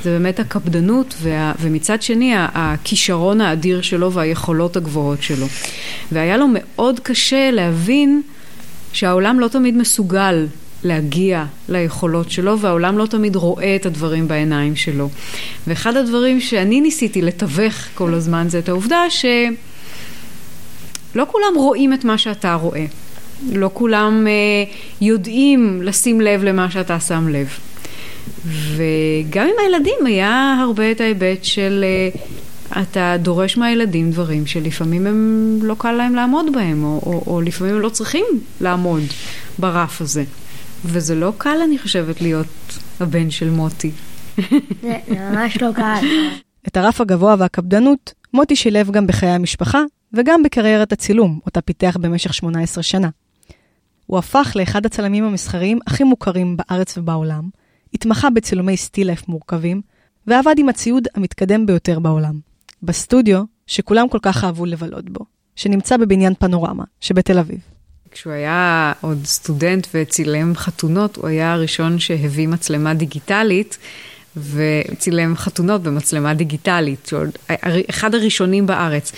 [0.03, 5.47] זה באמת הקפדנות, וה- ומצד שני הכישרון האדיר שלו והיכולות הגבוהות שלו.
[6.13, 8.23] והיה לו מאוד קשה להבין
[8.93, 10.47] שהעולם לא תמיד מסוגל
[10.85, 15.09] להגיע ליכולות שלו, והעולם לא תמיד רואה את הדברים בעיניים שלו.
[15.67, 19.25] ואחד הדברים שאני ניסיתי לתווך כל הזמן זה את העובדה ש...
[21.15, 22.85] לא כולם רואים את מה שאתה רואה.
[23.53, 27.49] לא כולם אה, יודעים לשים לב למה שאתה שם לב.
[28.47, 32.21] וגם עם הילדים היה הרבה את ההיבט של אה,
[32.83, 37.75] אתה דורש מהילדים דברים שלפעמים הם לא קל להם לעמוד בהם, או, או, או לפעמים
[37.75, 38.25] הם לא צריכים
[38.61, 39.03] לעמוד
[39.59, 40.25] ברף הזה.
[40.85, 43.91] וזה לא קל, אני חושבת, להיות הבן של מוטי.
[44.37, 44.43] זה
[44.83, 46.07] זה ממש לא קל.
[46.69, 52.35] את הרף הגבוה והקפדנות, מוטי שילב גם בחיי המשפחה וגם בקריירת הצילום, אותה פיתח במשך
[52.35, 53.09] 18 שנה.
[54.07, 57.49] הוא הפך לאחד הצלמים המסחריים הכי מוכרים בארץ ובעולם,
[57.95, 59.83] התמחה בצילומי סטיל לייף מורכבים,
[60.27, 62.41] ועבד עם הציוד המתקדם ביותר בעולם.
[62.83, 65.25] בסטודיו, שכולם כל כך אהבו לבלות בו,
[65.57, 67.59] שנמצא בבניין פנורמה שבתל אביב.
[68.11, 73.79] כשהוא היה עוד סטודנט וצילם חתונות, הוא היה הראשון שהביא מצלמה דיגיטלית,
[74.37, 77.11] וצילם חתונות במצלמה דיגיטלית,
[77.91, 79.13] אחד הראשונים בארץ.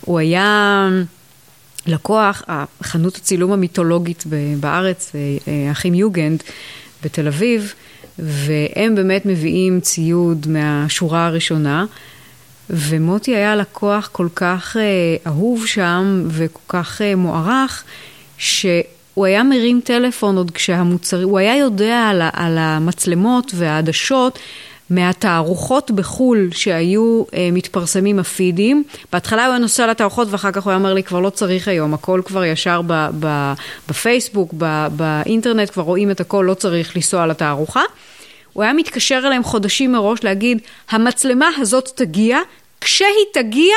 [0.00, 0.88] הוא היה
[1.88, 2.42] לקוח,
[2.82, 4.24] חנות הצילום המיתולוגית
[4.60, 6.42] בארץ, אה, האחים יוגנד
[7.04, 7.74] בתל אביב,
[8.18, 11.86] והם באמת מביאים ציוד מהשורה הראשונה.
[12.70, 17.84] ומוטי היה לקוח כל כך אה, אהוב שם וכל כך אה, מוערך,
[18.38, 24.38] שהוא היה מרים טלפון עוד כשהמוצרים, הוא היה יודע על, על המצלמות והעדשות
[24.90, 28.84] מהתערוכות בחו"ל שהיו אה, מתפרסמים הפידים.
[29.12, 31.94] בהתחלה הוא היה נוסע לתערוכות ואחר כך הוא היה אומר לי, כבר לא צריך היום,
[31.94, 33.52] הכל כבר ישר ב, ב,
[33.88, 37.82] בפייסבוק, ב, באינטרנט, כבר רואים את הכל, לא צריך לנסוע לתערוכה.
[38.52, 40.58] הוא היה מתקשר אליהם חודשים מראש להגיד,
[40.90, 42.38] המצלמה הזאת תגיע,
[42.80, 43.74] כשהיא תגיע,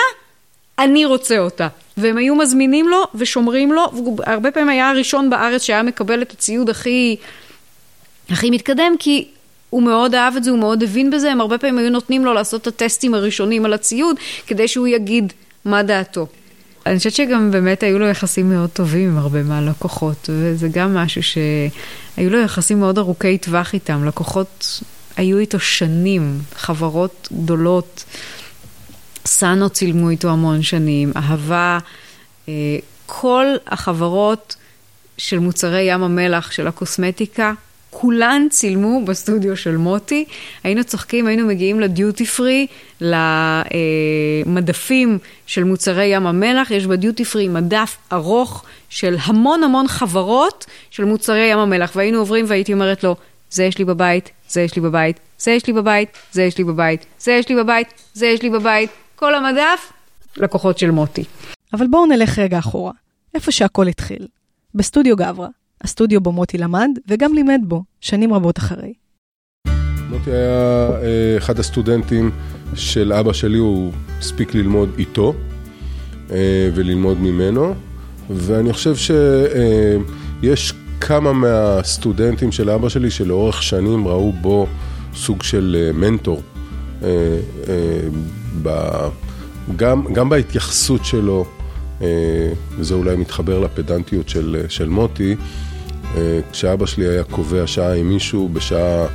[0.79, 1.67] אני רוצה אותה.
[1.97, 6.31] והם היו מזמינים לו ושומרים לו, והוא הרבה פעמים היה הראשון בארץ שהיה מקבל את
[6.31, 7.15] הציוד הכי,
[8.29, 9.27] הכי מתקדם, כי
[9.71, 12.33] הוא מאוד אהב את זה, הוא מאוד הבין בזה, הם הרבה פעמים היו נותנים לו
[12.33, 14.15] לעשות את הטסטים הראשונים על הציוד,
[14.47, 15.33] כדי שהוא יגיד
[15.65, 16.27] מה דעתו.
[16.85, 21.23] אני חושבת שגם באמת היו לו יחסים מאוד טובים עם הרבה מהלקוחות, וזה גם משהו
[21.23, 24.05] שהיו לו יחסים מאוד ארוכי טווח איתם.
[24.05, 24.81] לקוחות
[25.17, 28.03] היו איתו שנים, חברות גדולות,
[29.25, 31.77] סאנו צילמו איתו המון שנים, אהבה,
[32.49, 32.53] אה,
[33.05, 34.55] כל החברות
[35.17, 37.53] של מוצרי ים המלח, של הקוסמטיקה,
[37.91, 40.25] כולן צילמו בסטודיו של מוטי.
[40.63, 42.67] היינו צוחקים, היינו מגיעים לדיוטי פרי,
[44.45, 51.05] למדפים של מוצרי ים המלח, יש בדיוטי פרי מדף ארוך של המון המון חברות של
[51.05, 53.15] מוצרי ים המלח, והיינו עוברים והייתי אומרת לו,
[53.51, 56.63] זה יש לי בבית, זה יש לי בבית, זה יש לי בבית, זה יש לי
[56.63, 59.91] בבית, זה יש לי בבית, זה יש לי בבית, כל המדף,
[60.37, 61.23] לקוחות של מוטי.
[61.73, 62.91] אבל בואו נלך רגע אחורה,
[63.33, 64.27] איפה שהכל התחיל.
[64.75, 65.47] בסטודיו גברה,
[65.83, 68.93] הסטודיו בו מוטי למד וגם לימד בו, שנים רבות אחרי.
[70.09, 72.31] מוטי היה אה, אחד הסטודנטים
[72.75, 75.33] של אבא שלי, הוא הספיק ללמוד איתו
[76.31, 77.73] אה, וללמוד ממנו,
[78.29, 84.67] ואני חושב שיש כמה מהסטודנטים של אבא שלי שלאורך שנים ראו בו
[85.15, 86.41] סוג של אה, מנטור.
[87.03, 87.07] אה,
[87.69, 89.09] אה,
[89.75, 91.45] גם, גם בהתייחסות שלו,
[92.01, 92.07] אה,
[92.77, 95.70] וזה אולי מתחבר לפדנטיות של, של מוטי, אה,
[96.51, 99.05] כשאבא שלי היה קובע שעה עם מישהו בשעה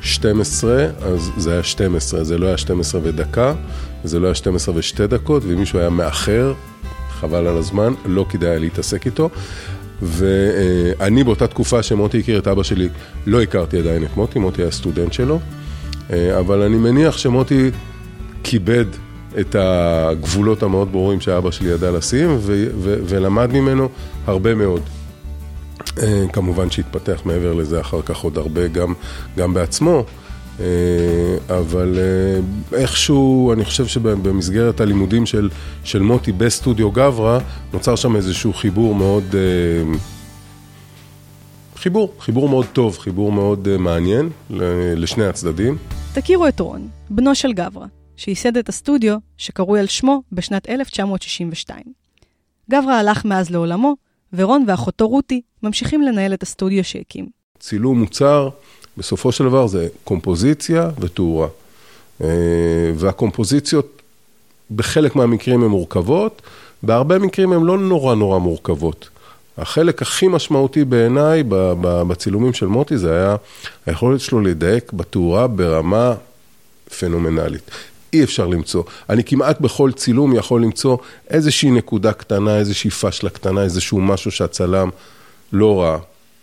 [0.00, 3.54] 12, אז זה היה 12, זה לא היה 12 ודקה,
[4.04, 6.54] זה לא היה 12 ושתי דקות, ואם מישהו היה מאחר,
[7.10, 9.30] חבל על הזמן, לא כדאי היה להתעסק איתו.
[10.02, 12.88] ואני באותה תקופה שמוטי הכיר את אבא שלי,
[13.26, 15.40] לא הכרתי עדיין את מוטי, מוטי היה סטודנט שלו,
[16.12, 17.70] אה, אבל אני מניח שמוטי
[18.42, 18.84] כיבד
[19.40, 22.38] את הגבולות המאוד ברורים שאבא שלי ידע לשים,
[22.82, 23.88] ולמד ממנו
[24.26, 24.82] הרבה מאוד.
[26.02, 28.94] אה, כמובן שהתפתח מעבר לזה אחר כך עוד הרבה גם,
[29.38, 30.04] גם בעצמו,
[30.60, 30.66] אה,
[31.58, 35.50] אבל אה, איכשהו, אני חושב שבמסגרת הלימודים של,
[35.84, 37.38] של מוטי בסטודיו גברה,
[37.72, 39.24] נוצר שם איזשהו חיבור מאוד...
[41.76, 44.30] חיבור, חיבור מאוד טוב, חיבור מאוד מעניין
[44.96, 45.78] לשני הצדדים.
[46.12, 51.82] תכירו את רון, בנו של גברה, שייסד את הסטודיו שקרוי על שמו בשנת 1962.
[52.70, 53.94] גברה הלך מאז לעולמו,
[54.32, 57.26] ורון ואחותו רותי ממשיכים לנהל את הסטודיו שהקים.
[57.60, 58.48] צילום מוצר,
[58.96, 61.48] בסופו של דבר זה קומפוזיציה ותאורה.
[62.94, 64.02] והקומפוזיציות
[64.70, 66.42] בחלק מהמקרים הן מורכבות,
[66.82, 69.08] בהרבה מקרים הן לא נורא נורא מורכבות.
[69.58, 71.42] החלק הכי משמעותי בעיניי
[71.80, 73.36] בצילומים של מוטי זה היה
[73.86, 76.14] היכולת שלו לדייק בתאורה ברמה
[76.98, 77.70] פנומנלית.
[78.12, 78.82] אי אפשר למצוא.
[79.10, 80.96] אני כמעט בכל צילום יכול למצוא
[81.30, 84.88] איזושהי נקודה קטנה, איזושהי פשלה קטנה, איזשהו משהו שהצלם
[85.52, 85.98] לא ראה.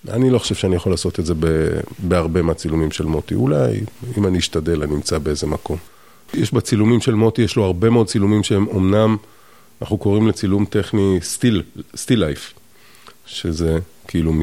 [0.09, 1.33] אני לא חושב שאני יכול לעשות את זה
[1.99, 3.35] בהרבה מהצילומים של מוטי.
[3.35, 3.79] אולי,
[4.17, 5.77] אם אני אשתדל, אני אמצא באיזה מקום.
[6.33, 9.17] יש בצילומים של מוטי, יש לו הרבה מאוד צילומים שהם אמנם,
[9.81, 11.63] אנחנו קוראים לצילום טכני סטיל,
[11.95, 12.53] סטיל לייף,
[13.25, 14.33] שזה כאילו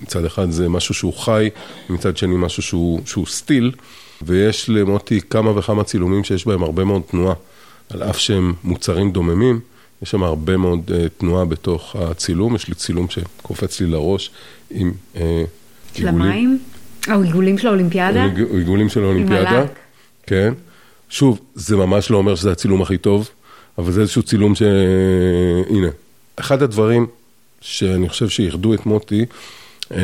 [0.00, 1.50] מצד אחד זה משהו שהוא חי,
[1.90, 3.72] מצד שני משהו שהוא, שהוא סטיל,
[4.22, 7.34] ויש למוטי כמה וכמה צילומים שיש בהם הרבה מאוד תנועה,
[7.90, 9.60] על אף שהם מוצרים דוממים,
[10.02, 14.30] יש שם הרבה מאוד uh, תנועה בתוך הצילום, יש לי צילום שקופץ לי לראש
[14.70, 15.18] עם uh,
[15.94, 16.58] של המים?
[17.14, 18.26] או עיגולים של האולימפיאדה?
[18.52, 19.64] עיגולים של האולימפיאדה,
[20.26, 20.54] כן.
[21.08, 23.28] שוב, זה ממש לא אומר שזה הצילום הכי טוב,
[23.78, 24.62] אבל זה איזשהו צילום ש...
[25.70, 25.88] הנה,
[26.36, 27.06] אחד הדברים
[27.60, 29.24] שאני חושב שאיחדו את מוטי,
[29.92, 29.98] אה,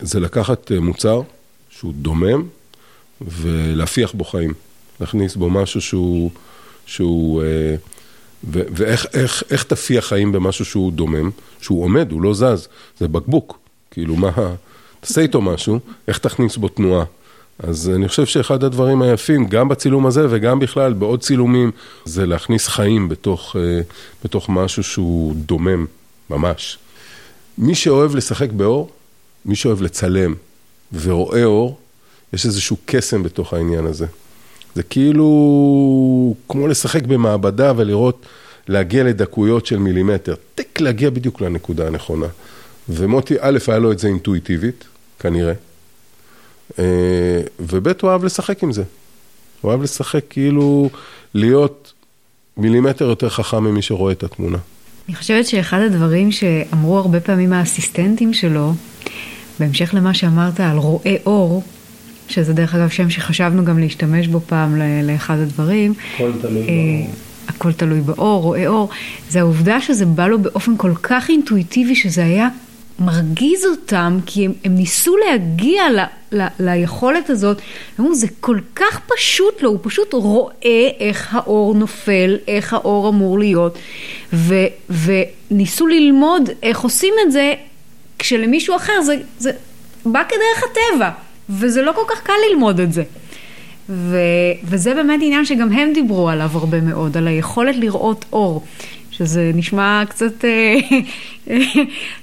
[0.00, 1.22] זה לקחת אה, מוצר
[1.70, 2.42] שהוא דומם
[3.20, 4.54] ולהפיח בו חיים.
[5.00, 6.30] להכניס בו משהו שהוא...
[6.86, 7.76] שהוא אה,
[8.44, 11.30] ו- ואיך איך, איך תפיח חיים במשהו שהוא דומם,
[11.60, 13.58] שהוא עומד, הוא לא זז, זה בקבוק.
[13.90, 14.30] כאילו, מה,
[15.00, 17.04] תעשה איתו משהו, איך תכניס בו תנועה.
[17.58, 21.70] אז אני חושב שאחד הדברים היפים, גם בצילום הזה וגם בכלל בעוד צילומים,
[22.04, 23.56] זה להכניס חיים בתוך,
[24.24, 25.86] בתוך משהו שהוא דומם,
[26.30, 26.78] ממש.
[27.58, 28.90] מי שאוהב לשחק באור,
[29.44, 30.34] מי שאוהב לצלם
[30.92, 31.78] ורואה אור,
[32.32, 34.06] יש איזשהו קסם בתוך העניין הזה.
[34.74, 38.26] זה כאילו כמו לשחק במעבדה ולראות,
[38.68, 42.26] להגיע לדקויות של מילימטר, טק להגיע בדיוק לנקודה הנכונה.
[42.88, 44.84] ומוטי, א', היה לו את זה אינטואיטיבית,
[45.18, 45.52] כנראה,
[46.78, 46.84] אה,
[47.60, 48.82] וב', הוא אהב לשחק עם זה.
[49.60, 50.90] הוא אהב לשחק כאילו
[51.34, 51.92] להיות
[52.56, 54.58] מילימטר יותר חכם ממי שרואה את התמונה.
[55.08, 58.72] אני חושבת שאחד הדברים שאמרו הרבה פעמים האסיסטנטים שלו,
[59.60, 61.62] בהמשך למה שאמרת על רואה אור,
[62.30, 65.94] שזה דרך אגב שם שחשבנו גם להשתמש בו פעם לאחד הדברים.
[66.14, 67.14] הכל תלוי אה, באור.
[67.48, 68.88] הכל תלוי באור, רואה אור.
[69.28, 72.48] זה העובדה שזה בא לו באופן כל כך אינטואיטיבי, שזה היה
[72.98, 76.00] מרגיז אותם, כי הם, הם ניסו להגיע ל,
[76.32, 77.60] ל, ליכולת הזאת.
[78.00, 83.38] אמרו, זה כל כך פשוט לו, הוא פשוט רואה איך האור נופל, איך האור אמור
[83.38, 83.78] להיות,
[84.32, 84.54] ו,
[84.90, 87.54] וניסו ללמוד איך עושים את זה,
[88.18, 89.50] כשלמישהו אחר זה, זה
[90.06, 91.10] בא כדרך הטבע,
[91.50, 93.02] וזה לא כל כך קל ללמוד את זה.
[93.88, 94.16] ו,
[94.64, 98.62] וזה באמת עניין שגם הם דיברו עליו הרבה מאוד, על היכולת לראות אור.
[99.10, 100.76] שזה נשמע קצת אה,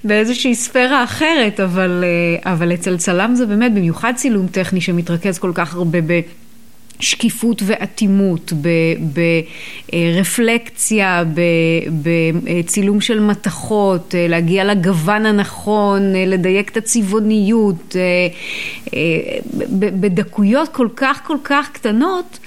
[0.03, 5.51] באיזושהי ספירה אחרת, אבל, אה, אבל אצל צלם זה באמת, במיוחד צילום טכני שמתרכז כל
[5.55, 6.19] כך הרבה ב...
[6.99, 8.53] שקיפות ואטימות,
[9.93, 11.23] ברפלקציה,
[12.43, 17.95] בצילום של מתכות, להגיע לגוון הנכון, לדייק את הצבעוניות,
[19.79, 22.39] בדקויות כל כך כל כך קטנות,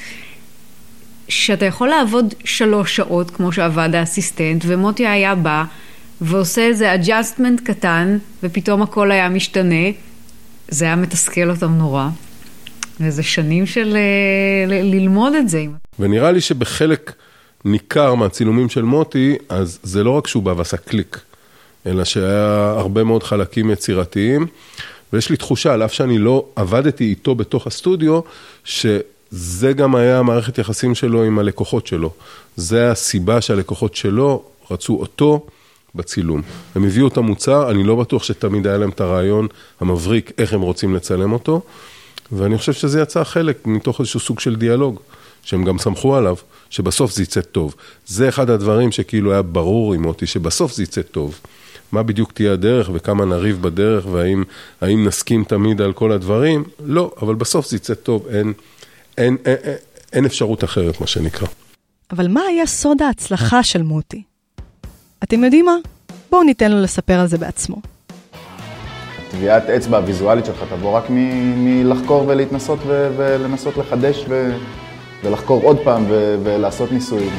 [1.28, 5.64] שאתה יכול לעבוד שלוש שעות, כמו שעבד האסיסטנט, ומוטי היה בא
[6.20, 9.90] ועושה איזה adjustment קטן, ופתאום הכל היה משתנה.
[10.68, 12.08] זה היה מתסכל אותם נורא.
[13.00, 15.64] וזה שנים של אה, ללמוד את זה.
[15.98, 17.12] ונראה לי שבחלק
[17.64, 21.20] ניכר מהצילומים של מוטי, אז זה לא רק שהוא בא ועשה קליק,
[21.86, 24.46] אלא שהיה הרבה מאוד חלקים יצירתיים,
[25.12, 28.20] ויש לי תחושה, על אף שאני לא עבדתי איתו בתוך הסטודיו,
[28.64, 28.86] ש...
[29.30, 32.10] זה גם היה המערכת יחסים שלו עם הלקוחות שלו.
[32.56, 35.46] זה הסיבה שהלקוחות שלו רצו אותו
[35.94, 36.42] בצילום.
[36.74, 39.46] הם הביאו את המוצר, אני לא בטוח שתמיד היה להם את הרעיון
[39.80, 41.62] המבריק איך הם רוצים לצלם אותו,
[42.32, 45.00] ואני חושב שזה יצא חלק מתוך איזשהו סוג של דיאלוג,
[45.42, 46.36] שהם גם סמכו עליו,
[46.70, 47.74] שבסוף זה יצא טוב.
[48.06, 51.40] זה אחד הדברים שכאילו היה ברור עם מוטי, שבסוף זה יצא טוב.
[51.92, 56.64] מה בדיוק תהיה הדרך וכמה נריב בדרך והאם נסכים תמיד על כל הדברים?
[56.84, 58.52] לא, אבל בסוף זה יצא טוב, אין...
[59.18, 59.56] אין, אין,
[60.12, 61.48] אין אפשרות אחרת, מה שנקרא.
[62.10, 64.22] אבל מה היה סוד ההצלחה של מוטי?
[65.22, 65.76] אתם יודעים מה?
[66.30, 67.76] בואו ניתן לו לספר על זה בעצמו.
[69.30, 71.04] טביעת אצבע הוויזואלית שלך תבוא רק
[71.56, 74.52] מלחקור ולהתנסות ולנסות לחדש ו-
[75.24, 77.32] ולחקור עוד פעם ו- ולעשות ניסויים.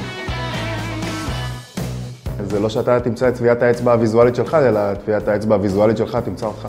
[2.44, 6.46] זה לא שאתה תמצא את טביעת האצבע הוויזואלית שלך, אלא טביעת האצבע הוויזואלית שלך תמצא
[6.46, 6.68] אותך.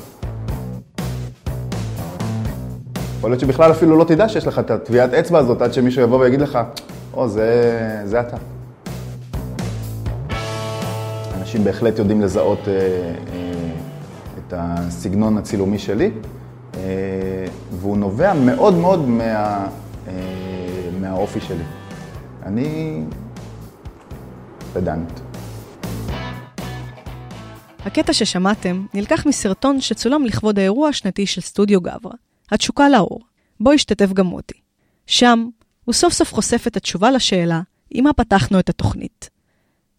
[3.18, 6.18] יכול להיות שבכלל אפילו לא תדע שיש לך את הטביעת אצבע הזאת עד שמישהו יבוא
[6.18, 6.58] ויגיד לך,
[7.14, 8.36] או, זה, זה אתה.
[11.40, 12.72] אנשים בהחלט יודעים לזהות אה,
[14.56, 16.10] הסגנון הצילומי שלי,
[16.74, 16.80] אה,
[17.72, 19.66] והוא נובע מאוד מאוד מה,
[20.08, 20.12] אה,
[21.00, 21.64] מהאופי שלי.
[22.42, 23.02] אני
[24.72, 25.20] פדנט.
[27.84, 32.12] הקטע ששמעתם נלקח מסרטון שצולם לכבוד האירוע השנתי של סטודיו גברה,
[32.50, 33.20] התשוקה לאור,
[33.60, 34.60] בו השתתף גם מוטי.
[35.06, 35.48] שם
[35.84, 39.30] הוא סוף סוף חושף את התשובה לשאלה עם מה פתחנו את התוכנית.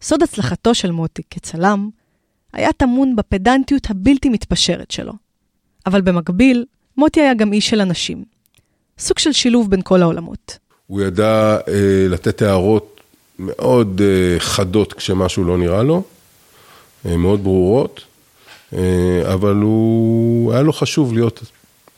[0.02, 1.90] סוד הצלחתו של מוטי כצלם
[2.54, 5.12] היה טמון בפדנטיות הבלתי מתפשרת שלו.
[5.86, 6.64] אבל במקביל,
[6.96, 8.24] מוטי היה גם איש של אנשים.
[8.98, 10.58] סוג של שילוב בין כל העולמות.
[10.86, 13.00] הוא ידע אה, לתת הערות
[13.38, 16.02] מאוד אה, חדות כשמשהו לא נראה לו,
[17.06, 18.00] אה, מאוד ברורות,
[18.74, 21.42] אה, אבל הוא, היה לו חשוב להיות,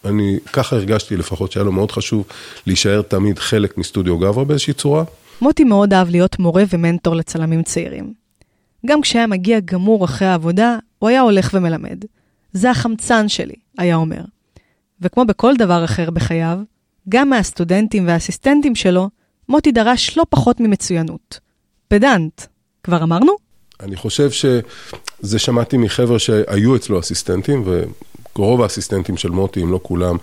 [0.04, 2.24] אני ככה הרגשתי לפחות, שהיה לו מאוד חשוב
[2.66, 5.04] להישאר תמיד חלק מסטודיו גברה באיזושהי צורה.
[5.40, 8.25] מוטי מאוד אהב להיות מורה ומנטור לצלמים צעירים.
[8.86, 12.04] גם כשהיה מגיע גמור אחרי העבודה, הוא היה הולך ומלמד.
[12.52, 14.20] זה החמצן שלי, היה אומר.
[15.00, 16.58] וכמו בכל דבר אחר בחייו,
[17.08, 19.10] גם מהסטודנטים והאסיסטנטים שלו,
[19.48, 21.40] מוטי דרש לא פחות ממצוינות.
[21.88, 22.42] פדנט,
[22.82, 23.32] כבר אמרנו?
[23.80, 27.64] אני חושב שזה שמעתי מחבר'ה שהיו אצלו אסיסטנטים,
[28.36, 30.16] ורוב האסיסטנטים של מוטי, אם לא כולם,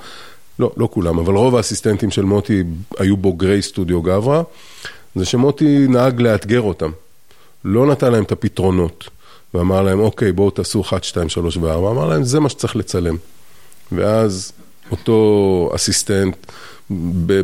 [0.60, 2.64] לא, לא כולם, אבל רוב האסיסטנטים של מוטי
[3.00, 4.44] היו בוגרי סטודיו גברה,
[5.16, 6.92] זה שמוטי נהג לאתגר אותם.
[7.66, 9.10] לא נתן להם את הפתרונות,
[9.54, 13.16] ואמר להם, אוקיי, בואו תעשו 1, 2, 3 ו-4, אמר להם, זה מה שצריך לצלם.
[13.92, 14.52] ואז
[14.92, 16.36] אותו אסיסטנט,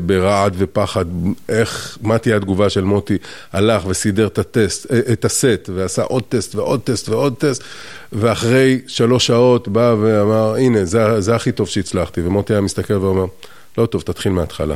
[0.06, 1.06] ברעד ופחד,
[1.50, 3.18] איך, מה תהיה התגובה של מוטי,
[3.54, 7.64] הלך וסידר את הטסט, את הסט, ועשה עוד טסט ועוד טסט ועוד טסט,
[8.12, 13.26] ואחרי שלוש שעות בא ואמר, הנה, זה, זה הכי טוב שהצלחתי, ומוטי היה מסתכל ואומר,
[13.78, 14.76] לא טוב, תתחיל מההתחלה.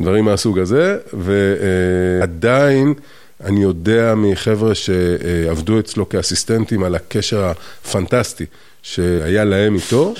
[0.00, 2.94] דברים מהסוג הזה, ועדיין...
[3.44, 7.52] אני יודע מחבר'ה שעבדו אצלו כאסיסטנטים על הקשר
[7.84, 8.44] הפנטסטי
[8.82, 10.14] שהיה להם איתו,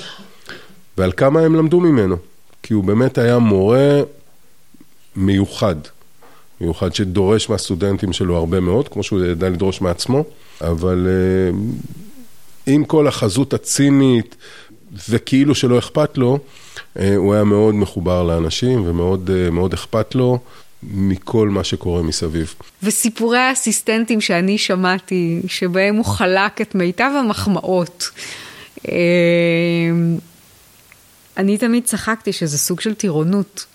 [0.99, 2.17] ועל כמה הם למדו ממנו.
[2.62, 4.01] כי הוא באמת היה מורה
[5.17, 5.77] מיוחד,
[6.61, 10.25] מיוחד שדורש מהסטודנטים שלו הרבה מאוד, כמו שהוא ידע לדרוש מעצמו,
[10.61, 11.59] אבל אה,
[12.67, 14.37] עם כל החזות הצינית
[15.09, 16.39] וכאילו שלא אכפת לו,
[16.99, 19.31] אה, הוא היה מאוד מחובר לאנשים ומאוד
[19.73, 20.39] אה, אכפת לו.
[20.95, 22.55] מכל מה שקורה מסביב.
[22.82, 28.11] וסיפורי האסיסטנטים שאני שמעתי, שבהם הוא חלק את מיטב המחמאות.
[31.37, 33.66] אני תמיד צחקתי שזה סוג של טירונות.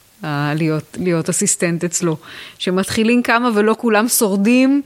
[0.56, 2.18] להיות, להיות אסיסטנט אצלו,
[2.58, 4.82] שמתחילים כמה ולא כולם שורדים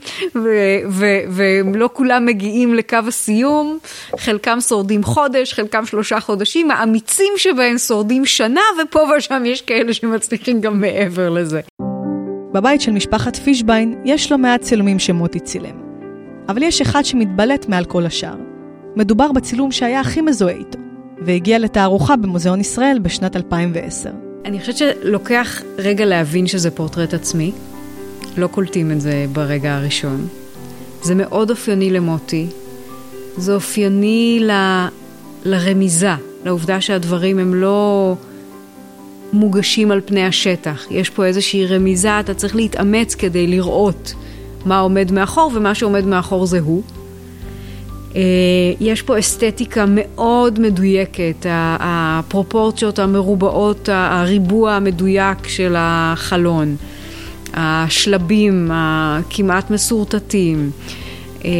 [1.72, 3.78] ולא כולם מגיעים לקו הסיום,
[4.18, 10.60] חלקם שורדים חודש, חלקם שלושה חודשים, האמיצים שבהם שורדים שנה ופה ושם יש כאלה שמצליחים
[10.60, 11.60] גם מעבר לזה.
[12.56, 15.76] בבית של משפחת פישביין יש לא מעט צילומים שמוטי צילם,
[16.48, 18.36] אבל יש אחד שמתבלט מעל כל השאר.
[18.96, 20.78] מדובר בצילום שהיה הכי מזוהה איתו.
[21.22, 24.10] והגיע לתערוכה במוזיאון ישראל בשנת 2010.
[24.44, 27.52] אני חושבת שלוקח רגע להבין שזה פורטרט עצמי.
[28.36, 30.26] לא קולטים את זה ברגע הראשון.
[31.02, 32.46] זה מאוד אופייני למוטי.
[33.36, 34.50] זה אופייני ל...
[35.44, 38.14] לרמיזה, לעובדה שהדברים הם לא
[39.32, 40.86] מוגשים על פני השטח.
[40.90, 44.14] יש פה איזושהי רמיזה, אתה צריך להתאמץ כדי לראות
[44.64, 46.82] מה עומד מאחור, ומה שעומד מאחור זה הוא.
[48.16, 48.20] אה,
[48.80, 51.46] יש פה אסתטיקה מאוד מדויקת,
[51.80, 56.76] הפרופורציות המרובעות, הריבוע המדויק של החלון,
[57.54, 60.70] השלבים הכמעט מסורטטים,
[61.44, 61.50] אה,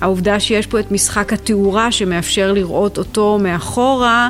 [0.00, 4.28] העובדה שיש פה את משחק התאורה שמאפשר לראות אותו מאחורה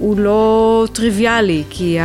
[0.00, 1.98] הוא לא טריוויאלי, כי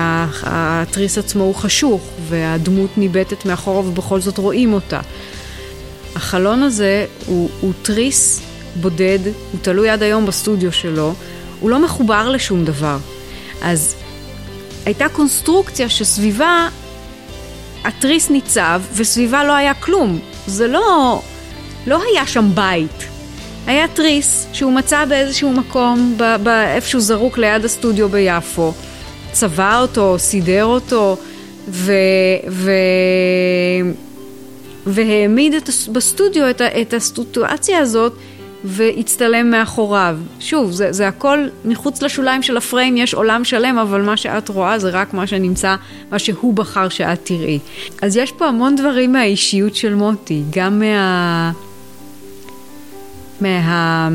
[0.44, 5.00] התריס עצמו הוא חשוך והדמות ניבטת מאחורה ובכל זאת רואים אותה.
[6.16, 8.42] החלון הזה הוא, הוא תריס
[8.82, 11.14] בודד, הוא תלוי עד היום בסטודיו שלו,
[11.60, 12.98] הוא לא מחובר לשום דבר.
[13.62, 13.96] אז
[14.86, 16.70] הייתה קונסטרוקציה שסביבה
[17.84, 20.20] התריס ניצב וסביבה לא היה כלום.
[20.48, 21.22] זה לא,
[21.88, 23.15] לא היה שם בית.
[23.68, 28.74] היה תריס שהוא מצא באיזשהו מקום, איפשהו זרוק ליד הסטודיו ביפו,
[29.32, 31.18] צבע אותו, סידר אותו,
[31.68, 31.94] ו...
[32.50, 32.72] ו...
[34.86, 38.14] והעמיד את, בסטודיו את, את הסיטואציה הזאת
[38.64, 40.18] והצטלם מאחוריו.
[40.40, 44.80] שוב, זה, זה הכל מחוץ לשוליים של הפריים, יש עולם שלם, אבל מה שאת רואה
[44.80, 45.76] זה רק מה שנמצא,
[46.12, 47.60] מה שהוא בחר שאת תראי.
[48.02, 51.52] אז יש פה המון דברים מהאישיות של מוטי, גם מה...
[53.42, 54.10] מה...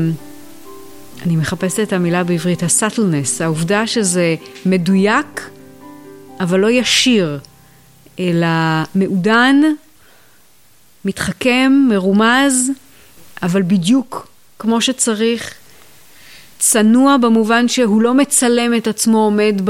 [1.25, 5.49] אני מחפשת את המילה בעברית, הסאטלנס, העובדה שזה מדויק,
[6.39, 7.39] אבל לא ישיר,
[8.19, 8.47] אלא
[8.95, 9.61] מעודן
[11.05, 12.71] מתחכם, מרומז,
[13.43, 14.27] אבל בדיוק
[14.59, 15.53] כמו שצריך.
[16.59, 19.61] צנוע במובן שהוא לא מצלם את עצמו עומד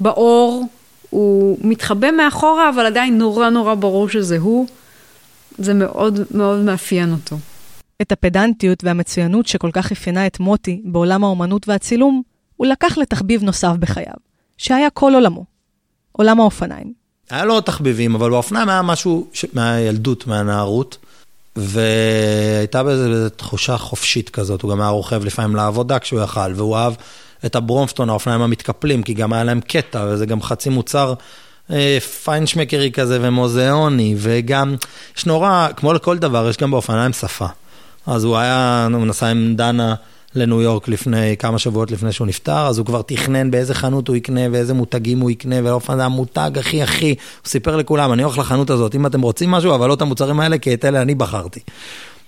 [0.00, 0.66] באור,
[1.10, 4.66] הוא מתחבא מאחורה, אבל עדיין נורא נורא ברור שזה הוא.
[5.58, 7.36] זה מאוד מאוד מאפיין אותו.
[8.02, 12.22] את הפדנטיות והמצוינות שכל כך אפיינה את מוטי בעולם האומנות והצילום,
[12.56, 14.14] הוא לקח לתחביב נוסף בחייו,
[14.58, 15.44] שהיה כל עולמו,
[16.12, 16.92] עולם האופניים.
[17.30, 19.44] היה לו תחביבים, אבל באופניים היה משהו ש...
[19.52, 20.98] מהילדות, מהנערות,
[21.56, 26.94] והייתה באיזו תחושה חופשית כזאת, הוא גם היה רוכב לפעמים לעבודה כשהוא יכל, והוא אהב
[27.46, 31.14] את הברומפטון, האופניים המתקפלים, כי גם היה להם קטע, וזה גם חצי מוצר
[31.70, 34.76] אה, פיינשמקרי כזה ומוזיאוני, וגם,
[35.16, 37.46] יש נורא, כמו לכל דבר, יש גם באופניים שפה.
[38.08, 39.94] אז הוא היה, הוא נסע עם דנה
[40.34, 44.16] לניו יורק לפני, כמה שבועות לפני שהוא נפטר, אז הוא כבר תכנן באיזה חנות הוא
[44.16, 48.38] יקנה ואיזה מותגים הוא יקנה, ולאופן זה המותג הכי הכי, הוא סיפר לכולם, אני הולך
[48.38, 51.14] לחנות הזאת, אם אתם רוצים משהו, אבל לא את המוצרים האלה, כי את אלה אני
[51.14, 51.60] בחרתי.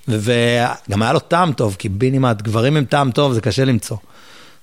[0.08, 3.96] וגם היה לו טעם טוב, כי בינימט, גברים עם טעם טוב, זה קשה למצוא.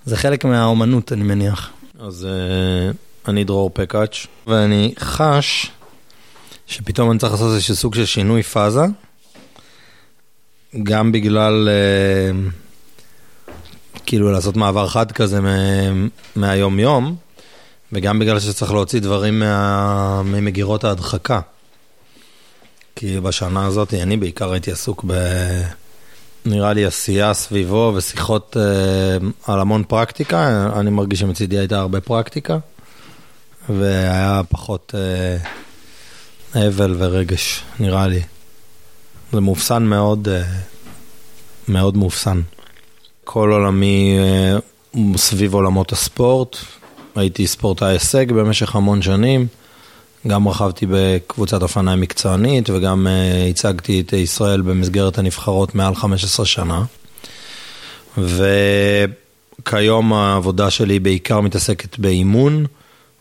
[0.06, 1.70] זה חלק מהאומנות, אני מניח.
[2.00, 5.72] אז uh, אני דרור פקאץ', ואני חש
[6.68, 8.86] שפתאום אני צריך לעשות איזשהו סוג של שינוי פאזה,
[10.84, 11.70] גם בגלל...
[11.70, 12.52] Uh,
[14.08, 15.40] כאילו לעשות מעבר חד כזה
[16.36, 17.16] מהיום יום,
[17.92, 20.22] וגם בגלל שצריך להוציא דברים מה...
[20.26, 21.40] ממגירות ההדחקה.
[22.96, 25.14] כי בשנה הזאת אני בעיקר הייתי עסוק ב...
[26.46, 32.58] נראה לי עשייה סביבו ושיחות uh, על המון פרקטיקה, אני מרגיש שמצידי הייתה הרבה פרקטיקה,
[33.70, 34.96] והיה פחות
[36.54, 38.22] uh, אבל ורגש, נראה לי.
[39.32, 40.32] זה מאופסן מאוד, uh,
[41.68, 42.42] מאוד מאופסן.
[43.24, 44.58] כל עולמי אה,
[45.18, 46.58] סביב עולמות הספורט.
[47.16, 49.48] הייתי ספורטאי הישג במשך המון שנים.
[50.28, 53.08] גם רכבתי בקבוצת אופניים מקצוענית וגם
[53.50, 56.84] הצגתי את ישראל במסגרת הנבחרות מעל 15 שנה.
[59.68, 62.66] וכיום העבודה שלי בעיקר מתעסקת באימון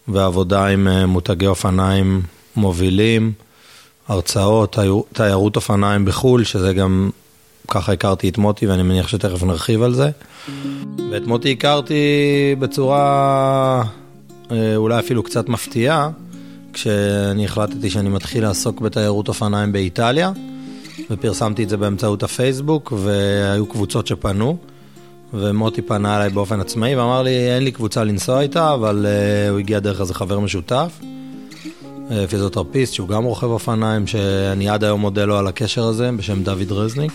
[0.09, 2.23] ועבודה עם מותגי אופניים
[2.57, 3.33] מובילים,
[4.09, 4.77] הרצאות,
[5.13, 7.11] תיירות אופניים בחו"ל, שזה גם
[7.69, 10.11] ככה הכרתי את מוטי ואני מניח שתכף נרחיב על זה.
[11.11, 11.95] ואת מוטי הכרתי
[12.59, 13.83] בצורה
[14.51, 16.11] אה, אולי אפילו קצת מפתיעה,
[16.73, 20.33] כשאני החלטתי שאני מתחיל לעסוק בתיירות אופניים באיטליה,
[21.11, 24.57] ופרסמתי את זה באמצעות הפייסבוק, והיו קבוצות שפנו,
[25.35, 29.59] ומוטי פנה אליי באופן עצמאי ואמר לי, אין לי קבוצה לנסוע איתה, אבל uh, הוא
[29.59, 31.01] הגיע דרך איזה חבר משותף.
[32.11, 36.43] אה, פיזיותרפיסט שהוא גם רוכב אופניים, שאני עד היום מודה לו על הקשר הזה, בשם
[36.43, 37.13] דוד רזניק.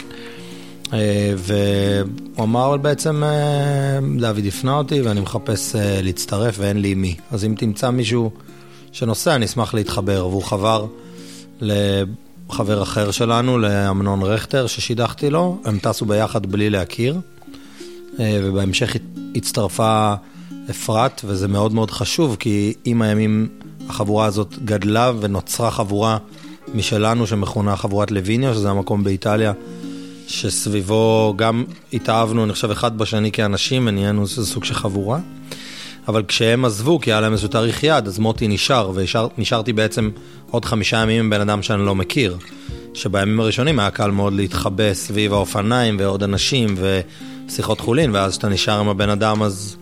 [0.93, 7.15] אה, והוא אמר בעצם, אה, דוד הפנה אותי ואני מחפש להצטרף ואין לי מי.
[7.31, 8.31] אז אם תמצא מישהו
[8.91, 10.27] שנוסע, אני אשמח להתחבר.
[10.27, 10.85] והוא חבר
[11.61, 17.19] לחבר אחר שלנו, לאמנון רכטר, ששידכתי לו, הם טסו ביחד בלי להכיר.
[18.19, 18.95] ובהמשך
[19.35, 20.13] הצטרפה
[20.69, 23.47] אפרת, וזה מאוד מאוד חשוב, כי עם הימים
[23.91, 26.17] החבורה הזאת גדלה ונוצרה חבורה
[26.73, 29.53] משלנו שמכונה חבורת לויניו, שזה המקום באיטליה
[30.27, 31.63] שסביבו גם
[31.93, 35.19] התאהבנו, אני חושב, אחד בשני כאנשים, ונהיינו איזה סוג של חבורה.
[36.07, 38.91] אבל כשהם עזבו, כי היה להם איזשהו תאריך יד, אז מוטי נשאר,
[39.37, 40.09] ונשארתי בעצם
[40.51, 42.37] עוד חמישה ימים עם בן אדם שאני לא מכיר.
[42.93, 48.79] שבימים הראשונים היה קל מאוד להתחבא סביב האופניים ועוד אנשים ושיחות חולין, ואז כשאתה נשאר
[48.79, 49.77] עם הבן אדם אז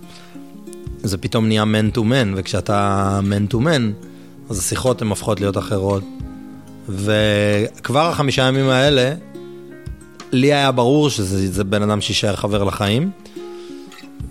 [1.03, 4.05] זה פתאום נהיה man to man, וכשאתה man to man,
[4.49, 6.03] אז השיחות הן הופכות להיות אחרות.
[6.89, 9.13] וכבר החמישה ימים האלה,
[10.31, 13.11] לי היה ברור שזה בן אדם שיישאר חבר לחיים.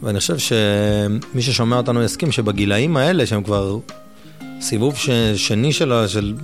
[0.02, 3.78] ואני חושב שמי ששומע אותנו יסכים שבגילאים האלה, שהם כבר
[4.60, 5.10] סיבוב ש...
[5.36, 6.34] שני של, של,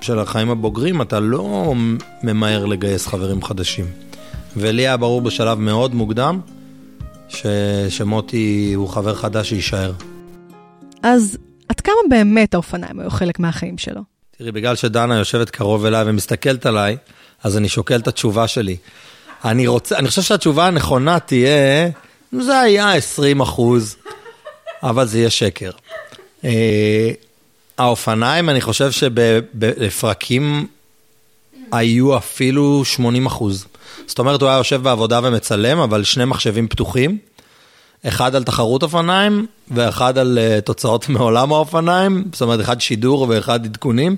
[0.00, 1.74] של החיים הבוגרים, אתה לא
[2.22, 3.84] ממהר לגייס חברים חדשים.
[4.56, 6.40] ולי היה ברור בשלב מאוד מוקדם
[7.28, 7.46] ש...
[7.88, 9.92] שמוטי הוא חבר חדש שיישאר.
[11.02, 14.00] אז עד כמה באמת האופניים היו חלק מהחיים שלו?
[14.38, 16.96] תראי, בגלל שדנה יושבת קרוב אליי ומסתכלת עליי,
[17.42, 18.76] אז אני שוקל את התשובה שלי.
[19.44, 21.88] אני רוצה, אני חושב שהתשובה הנכונה תהיה,
[22.32, 23.96] זה היה 20 אחוז,
[24.82, 25.70] אבל זה יהיה שקר.
[26.44, 27.10] אה,
[27.78, 30.66] האופניים, אני חושב שבלפרקים
[31.72, 33.66] היו אפילו 80 אחוז.
[34.06, 37.18] זאת אומרת, הוא היה יושב בעבודה ומצלם, אבל שני מחשבים פתוחים.
[38.08, 43.64] אחד על תחרות אופניים, ואחד על uh, תוצאות מעולם האופניים, זאת אומרת, אחד שידור ואחד
[43.64, 44.16] עדכונים.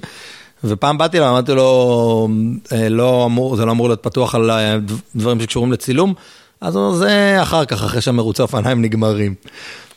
[0.64, 2.28] ופעם באתי אליו, אמרתי לו,
[2.72, 4.76] אה, לא אמור, זה לא אמור להיות פתוח על אה,
[5.16, 6.14] דברים שקשורים לצילום,
[6.60, 9.34] אז הוא אומר, זה אחר כך, אחרי שהמרוצי אופניים נגמרים.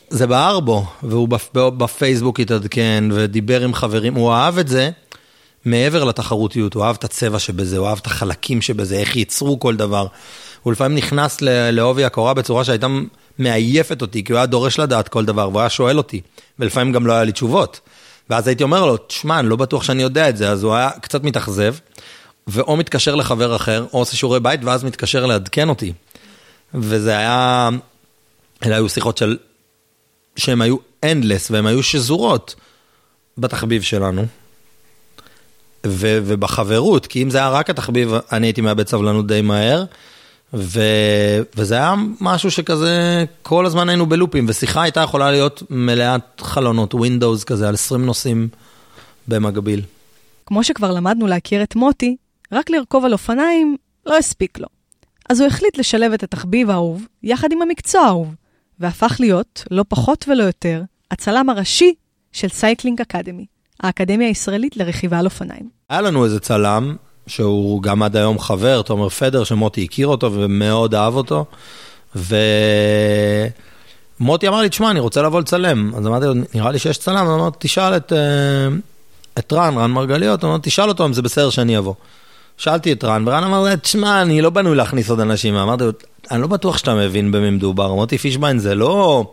[0.10, 4.90] זה בער בו, והוא בפייסבוק התעדכן ודיבר עם חברים, הוא אהב את זה
[5.66, 9.76] מעבר לתחרותיות, הוא אהב את הצבע שבזה, הוא אהב את החלקים שבזה, איך ייצרו כל
[9.76, 10.08] דבר.
[10.64, 12.88] הוא לפעמים נכנס לעובי הקורה בצורה שהייתה
[13.40, 16.22] מעייפת אותי, כי הוא היה דורש לדעת כל דבר, והוא היה שואל אותי,
[16.60, 17.80] ולפעמים גם לא היה לי תשובות.
[18.30, 20.90] ואז הייתי אומר לו, תשמע, אני לא בטוח שאני יודע את זה, אז הוא היה
[21.02, 21.76] קצת מתאכזב.
[22.48, 25.94] ואו מתקשר לחבר אחר, או עושה שיעורי בית, ואז מתקשר לעדכן אותי.
[26.74, 27.70] וזה היה,
[28.66, 29.38] אלה היו שיחות של,
[30.36, 32.56] שהן היו endless, והן היו שזורות
[33.38, 34.26] בתחביב שלנו.
[35.88, 39.86] ו, ובחברות, כי אם זה היה רק התחביב, אני הייתי מאבד סבלנות די מהר.
[40.54, 40.82] ו...
[41.56, 47.44] וזה היה משהו שכזה, כל הזמן היינו בלופים, ושיחה הייתה יכולה להיות מלאת חלונות, Windows
[47.46, 48.48] כזה, על 20 נושאים
[49.28, 49.82] במקביל.
[50.46, 52.16] כמו שכבר למדנו להכיר את מוטי,
[52.52, 54.68] רק לרכוב על אופניים לא הספיק לו.
[55.30, 58.36] אז הוא החליט לשלב את התחביב האהוב יחד עם המקצוע האהוב,
[58.80, 61.94] והפך להיות, לא פחות ולא יותר, הצלם הראשי
[62.32, 63.46] של Cycling Academy,
[63.82, 65.70] האקדמיה הישראלית לרכיבה על אופניים.
[65.90, 66.96] היה לנו איזה צלם
[67.28, 71.46] שהוא גם עד היום חבר, תומר פדר, שמוטי הכיר אותו ומאוד אהב אותו.
[74.20, 75.92] ומוטי אמר לי, תשמע, אני רוצה לבוא לצלם.
[75.96, 78.68] אז אמרתי לו, נראה לי שיש צלם, אז אמרתי, תשאל את, אה,
[79.40, 81.94] את רן, רן מרגליות, אמרתי, תשאל אותו אם זה בסדר שאני אבוא.
[82.58, 85.56] שאלתי את רן, ורן אמר, תשמע, אני לא בנוי להכניס עוד אנשים.
[85.56, 85.92] אמרתי לו,
[86.32, 87.94] אני לא בטוח שאתה מבין במי מדובר.
[87.94, 89.26] מוטי פישביין זה לא...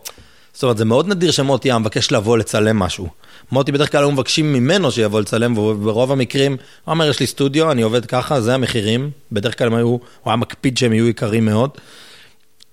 [0.53, 3.09] זאת אומרת, זה מאוד נדיר שמוטי היה מבקש לבוא לצלם משהו.
[3.53, 7.71] מוטי בדרך כלל היו מבקשים ממנו שיבוא לצלם, וברוב המקרים, הוא אומר, יש לי סטודיו,
[7.71, 9.11] אני עובד ככה, זה המחירים.
[9.33, 11.71] בדרך כלל היו, הוא היה מקפיד שהם יהיו יקרים מאוד.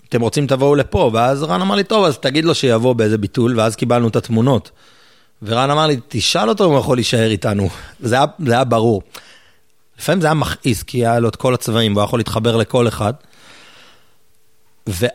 [0.10, 3.60] אתם רוצים תבואו לפה, ואז רן אמר לי, טוב, אז תגיד לו שיבוא באיזה ביטול,
[3.60, 4.72] ואז קיבלנו את התמונות.
[5.42, 7.70] ורן אמר לי, תשאל אותו אם הוא יכול להישאר איתנו.
[8.02, 9.02] וזה היה, זה היה ברור.
[10.00, 13.14] לפעמים זה היה מכעיס, כי היה לו את כל הצבעים, והוא יכול להתחבר לכל אחד.
[14.90, 15.06] ו,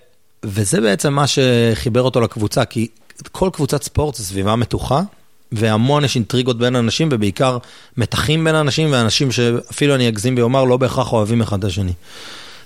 [0.42, 2.88] וזה בעצם מה שחיבר אותו לקבוצה, כי
[3.32, 5.02] כל קבוצת ספורט זה סביבה מתוחה,
[5.52, 7.58] והמון יש אינטריגות בין אנשים, ובעיקר
[7.96, 11.92] מתחים בין אנשים, ואנשים שאפילו אני אגזים ואומר, לא בהכרח אוהבים אחד את השני.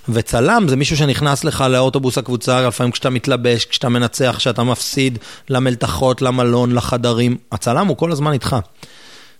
[0.09, 5.19] וצלם זה מישהו שנכנס לך לאוטובוס הקבוצה, לפעמים כשאתה מתלבש, כשאתה מנצח, כשאתה מפסיד,
[5.49, 7.37] למלתחות, למלון, לחדרים.
[7.51, 8.55] הצלם הוא כל הזמן איתך.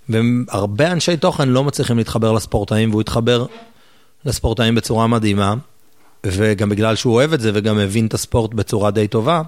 [0.09, 3.45] והרבה אנשי תוכן לא מצליחים להתחבר לספורטאים, והוא התחבר
[4.25, 5.53] לספורטאים בצורה מדהימה,
[6.25, 9.41] וגם בגלל שהוא אוהב את זה וגם מבין את הספורט בצורה די טובה,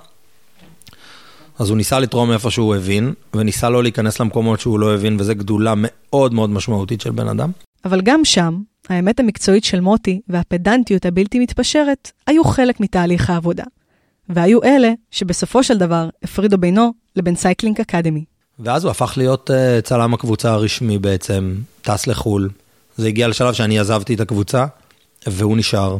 [1.59, 5.33] אז הוא ניסה לתרום איפה שהוא הבין, וניסה לא להיכנס למקומות שהוא לא הבין, וזו
[5.35, 7.51] גדולה מאוד מאוד משמעותית של בן אדם.
[7.85, 13.63] אבל גם שם, האמת המקצועית של מוטי והפדנטיות הבלתי מתפשרת היו חלק מתהליך העבודה.
[14.29, 18.23] והיו אלה שבסופו של דבר הפרידו בינו לבין Cycling Academy.
[18.59, 22.49] ואז הוא הפך להיות uh, צלם הקבוצה הרשמי בעצם, טס לחו"ל.
[22.97, 24.65] זה הגיע לשלב שאני עזבתי את הקבוצה,
[25.27, 25.97] והוא נשאר.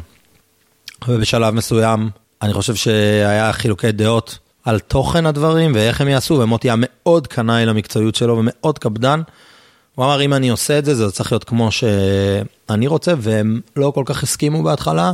[1.07, 2.09] ובשלב מסוים,
[2.41, 7.65] אני חושב שהיה חילוקי דעות על תוכן הדברים ואיך הם יעשו, ומוטי היה מאוד קנאי
[7.65, 9.21] למקצועיות שלו ומאוד קפדן.
[9.95, 13.91] הוא אמר, אם אני עושה את זה, זה צריך להיות כמו שאני רוצה, והם לא
[13.95, 15.13] כל כך הסכימו בהתחלה,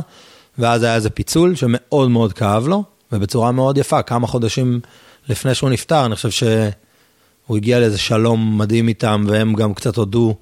[0.58, 4.80] ואז היה איזה פיצול שמאוד מאוד כאב לו, ובצורה מאוד יפה, כמה חודשים
[5.28, 10.34] לפני שהוא נפטר, אני חושב שהוא הגיע לאיזה שלום מדהים איתם, והם גם קצת הודו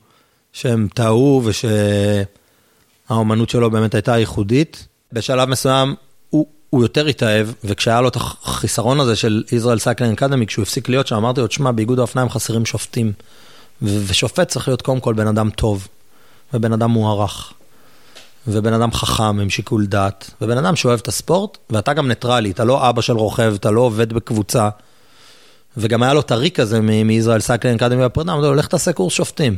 [0.52, 1.42] שהם טעו,
[3.08, 4.86] ושהאומנות שלו באמת הייתה ייחודית.
[5.12, 5.94] בשלב מסוים
[6.72, 11.06] הוא יותר התאהב, וכשהיה לו את החיסרון הזה של Israel Cycling Academy, כשהוא הפסיק להיות
[11.06, 13.12] שם, אמרתי לו, תשמע, באיגוד האופניים חסרים שופטים.
[13.82, 15.88] ושופט צריך להיות קודם כל בן אדם טוב,
[16.54, 17.52] ובן אדם מוערך,
[18.48, 22.64] ובן אדם חכם עם שיקול דעת, ובן אדם שאוהב את הספורט, ואתה גם ניטרלי, אתה
[22.64, 24.68] לא אבא של רוכב, אתה לא עובד בקבוצה.
[25.76, 29.12] וגם היה לו את הברייק הזה מישראל Cycling Academy בפרידה, אמרתי לו, לך תעשה קורס
[29.12, 29.56] שופטים.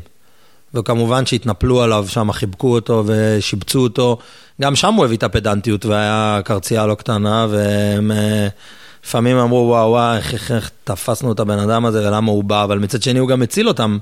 [0.74, 4.18] וכמובן שהתנפלו עליו שם, חיבקו אותו ושיבצו אותו.
[4.62, 8.48] גם שם הוא הביא את הפדנטיות והיה קרצייה לא קטנה, והם אה,
[9.04, 12.64] לפעמים אמרו, וואו, וואו, איך, איך, איך תפסנו את הבן אדם הזה ולמה הוא בא,
[12.64, 13.98] אבל מצד שני הוא גם הציל אותם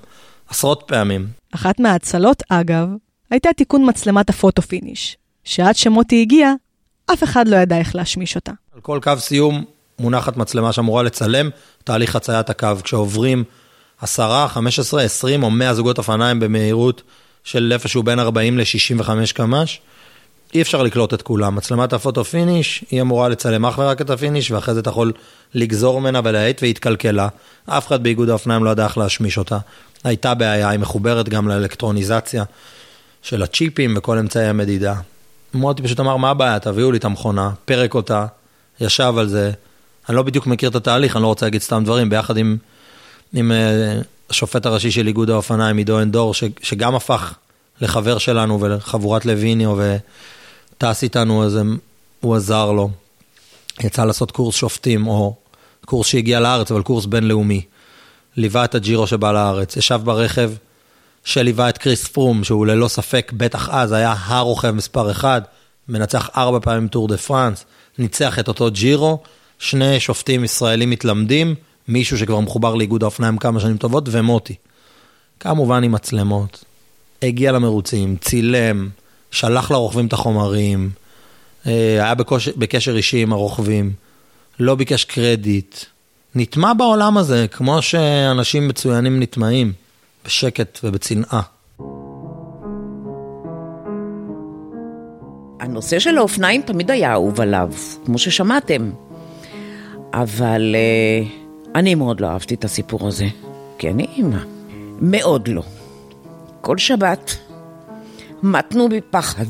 [0.49, 1.27] עשרות פעמים.
[1.55, 2.89] אחת מההצלות, אגב,
[3.31, 6.53] הייתה תיקון מצלמת ה photo finish, שעד שמוטי הגיע,
[7.13, 8.53] אף אחד לא ידע איך להשמיש אותה.
[8.75, 9.65] על כל קו סיום
[9.99, 11.51] מונחת מצלמה שאמורה לצלם
[11.85, 12.69] תהליך חציית הקו.
[12.83, 13.45] כשעוברים
[14.03, 17.03] 10, 15, 20 או 100 זוגות אופניים במהירות
[17.45, 19.81] של איפשהו בין 40 ל-65 קמ"ש,
[20.55, 21.55] אי אפשר לקלוט את כולם.
[21.55, 24.91] מצלמת ה photo finish, היא אמורה לצלם אך ורק את ה finish, ואחרי זה אתה
[24.91, 25.13] יכול
[25.55, 27.29] לגזור ממנה ולהאט, והיא התקלקלה.
[27.67, 29.59] אף אחד באיגוד האופניים לא ידע איך להשמיש אותה.
[30.05, 32.45] הייתה בעיה, היא מחוברת גם לאלקטרוניזציה
[33.23, 34.95] של הצ'יפים וכל אמצעי המדידה.
[35.55, 36.59] מוטי פשוט אמר, מה הבעיה?
[36.59, 38.27] תביאו לי את המכונה, פרק אותה,
[38.81, 39.53] ישב על זה.
[40.09, 42.57] אני לא בדיוק מכיר את התהליך, אני לא רוצה להגיד סתם דברים, ביחד עם,
[43.35, 47.35] עם uh, השופט הראשי של איגוד האופניים, עידו אנדור, שגם הפך
[47.81, 49.79] לחבר שלנו ולחבורת לויניו,
[50.79, 51.79] טס איתנו, אז הם,
[52.21, 52.91] הוא עזר לו.
[53.81, 55.35] יצא לעשות קורס שופטים, או
[55.85, 57.63] קורס שהגיע לארץ, אבל קורס בינלאומי.
[58.37, 60.53] ליווה את הג'ירו שבא לארץ, ישב ברכב
[61.25, 65.43] שליווה את כריס פרום, שהוא ללא ספק, בטח אז, היה הרוכב מספר אחד,
[65.89, 67.65] מנצח ארבע פעמים טור דה פרנס,
[67.99, 69.19] ניצח את אותו ג'ירו,
[69.59, 71.55] שני שופטים ישראלים מתלמדים,
[71.89, 74.55] מישהו שכבר מחובר לאיגוד האופניים כמה שנים טובות, ומוטי.
[75.41, 76.65] כמובן עם מצלמות,
[77.23, 78.89] הגיע למרוצים, צילם,
[79.31, 80.91] שלח לרוכבים את החומרים,
[81.67, 81.73] אה,
[82.05, 82.49] היה בקוש...
[82.49, 83.93] בקשר אישי עם הרוכבים,
[84.61, 85.77] לא ביקש קרדיט.
[86.35, 89.73] נטמע בעולם הזה, כמו שאנשים מצוינים נטמעים,
[90.25, 91.41] בשקט ובצנעה.
[95.61, 97.71] הנושא של האופניים תמיד היה אהוב עליו,
[98.05, 98.91] כמו ששמעתם.
[100.13, 101.42] אבל uh,
[101.75, 103.27] אני מאוד לא אהבתי את הסיפור הזה,
[103.79, 104.39] כי אני אימא.
[105.01, 105.63] מאוד לא.
[106.61, 107.37] כל שבת
[108.43, 109.45] מתנו בפחד.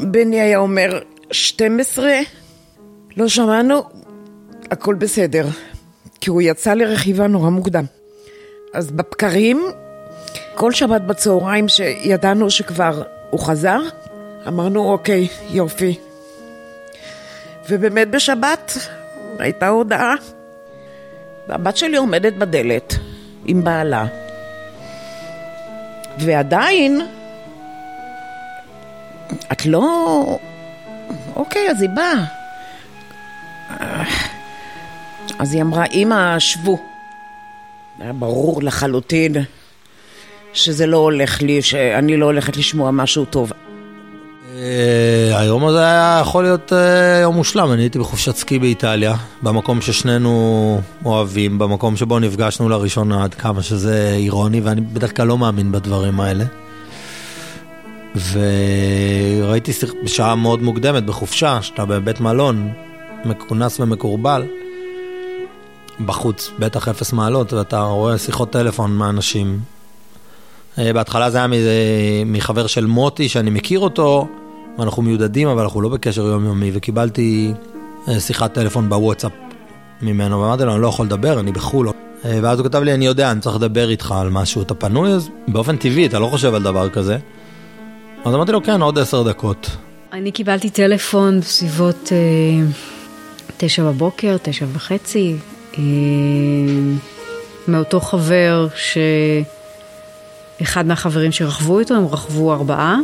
[0.00, 0.98] בני היה אומר,
[1.30, 2.12] 12,
[3.16, 3.82] לא שמענו,
[4.70, 5.46] הכל בסדר.
[6.20, 7.84] כי הוא יצא לרכיבה נורא מוקדם.
[8.74, 9.62] אז בבקרים,
[10.54, 13.80] כל שבת בצהריים שידענו שכבר הוא חזר,
[14.48, 15.98] אמרנו, אוקיי, יופי.
[17.68, 18.78] ובאמת בשבת
[19.38, 20.14] הייתה הודעה.
[21.48, 22.94] והבת שלי עומדת בדלת
[23.44, 24.06] עם בעלה.
[26.18, 27.00] ועדיין,
[29.52, 30.38] את לא...
[31.36, 32.24] אוקיי, אז היא באה.
[35.38, 36.78] אז היא אמרה, אמא, שבו.
[37.98, 39.32] היה ברור לחלוטין
[40.52, 43.52] שזה לא הולך לי, שאני לא הולכת לשמוע משהו טוב.
[44.58, 49.80] אה, היום הזה היה יכול להיות אה, יום מושלם, אני הייתי בחופשת סקי באיטליה, במקום
[49.80, 55.72] ששנינו אוהבים, במקום שבו נפגשנו לראשונה, עד כמה שזה אירוני, ואני בדרך כלל לא מאמין
[55.72, 56.44] בדברים האלה.
[58.32, 59.72] וראיתי
[60.04, 62.70] בשעה מאוד מוקדמת, בחופשה, שאתה בבית מלון,
[63.24, 64.46] מכונס ומקורבל,
[66.06, 69.60] בחוץ, בטח אפס מעלות, ואתה רואה שיחות טלפון מאנשים.
[70.78, 71.46] אה, בהתחלה זה היה
[72.26, 74.28] מחבר של מוטי, שאני מכיר אותו,
[74.78, 77.52] ואנחנו מיודדים, אבל אנחנו לא בקשר יומיומי, וקיבלתי
[78.08, 79.32] אה, שיחת טלפון בוואטסאפ
[80.02, 81.88] ממנו, ואמרתי לו, אני לא יכול לדבר, אני בחו"ל.
[82.24, 85.12] אה, ואז הוא כתב לי, אני יודע, אני צריך לדבר איתך על משהו, אתה פנוי?
[85.12, 87.18] אז באופן טבעי, אתה לא חושב על דבר כזה.
[88.24, 89.70] אז אמרתי לו, כן, עוד עשר דקות.
[90.12, 92.66] אני קיבלתי טלפון בסביבות אה,
[93.56, 95.36] תשע בבוקר, תשע וחצי,
[95.78, 95.82] אה,
[97.68, 98.68] מאותו חבר
[100.58, 102.98] שאחד מהחברים שרכבו איתו, הם רכבו ארבעה.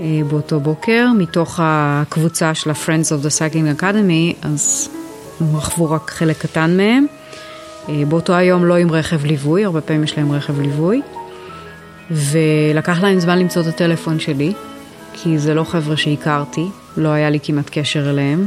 [0.00, 4.88] אה, באותו בוקר, מתוך הקבוצה של ה-Friends of the Cycling Academy, אז
[5.40, 7.06] הם רכבו רק חלק קטן מהם.
[7.88, 11.02] אה, באותו היום לא עם רכב ליווי, הרבה פעמים יש להם רכב ליווי.
[12.10, 14.52] ולקח להם זמן למצוא את הטלפון שלי,
[15.12, 16.66] כי זה לא חבר'ה שהכרתי,
[16.96, 18.46] לא היה לי כמעט קשר אליהם.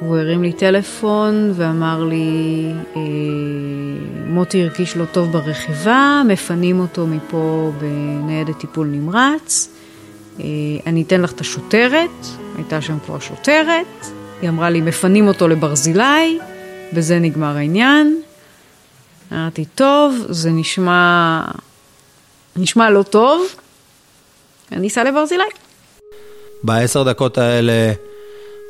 [0.00, 3.00] הוא הרים לי טלפון ואמר לי, אה,
[4.26, 9.68] מוטי הרגיש לא טוב ברכיבה, מפנים אותו מפה בניידת טיפול נמרץ.
[10.40, 10.44] אה,
[10.86, 12.10] אני אתן לך את השוטרת,
[12.56, 14.06] הייתה שם כבר שוטרת,
[14.42, 16.38] היא אמרה לי, מפנים אותו לברזילי,
[16.92, 18.22] בזה נגמר העניין.
[19.32, 21.40] אמרתי, טוב, זה נשמע,
[22.56, 23.46] נשמע לא טוב,
[24.72, 25.44] אני אסע לברזילי.
[26.62, 27.92] בעשר דקות האלה,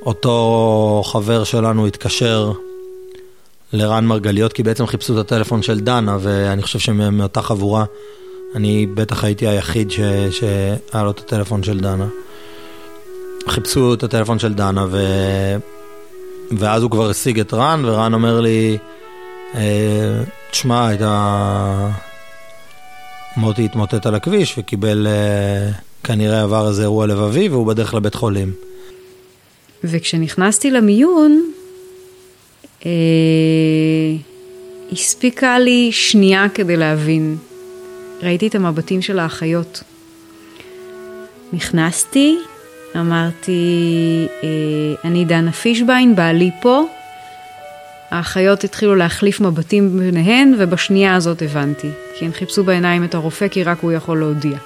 [0.06, 2.52] אותו חבר שלנו התקשר
[3.72, 7.84] לרן מרגליות, כי בעצם חיפשו את הטלפון של דנה, ואני חושב שמאותה חבורה
[8.55, 10.00] אני בטח הייתי היחיד ש...
[10.30, 12.07] שהיה לו את הטלפון של דנה.
[13.48, 14.98] חיפשו את הטלפון של דנה, ו...
[16.50, 18.78] ואז הוא כבר השיג את רן, ורן אומר לי,
[19.55, 21.90] אה, תשמע, הייתה...
[23.36, 25.70] מוטי התמוטט על הכביש וקיבל, אה,
[26.05, 28.53] כנראה עבר איזה אירוע לבבי, והוא בדרך לבית חולים.
[29.84, 31.53] וכשנכנסתי למיון,
[32.86, 32.90] אה,
[34.92, 37.36] הספיקה לי שנייה כדי להבין
[38.22, 39.82] ראיתי את המבטים של האחיות.
[41.52, 42.38] נכנסתי,
[42.96, 44.48] אמרתי, אה,
[45.04, 46.84] אני דנה פישביין, בעלי פה.
[48.10, 51.88] האחיות התחילו להחליף מבטים ביניהן, ובשנייה הזאת הבנתי.
[52.18, 54.58] כי הן חיפשו בעיניים את הרופא, כי רק הוא יכול להודיע.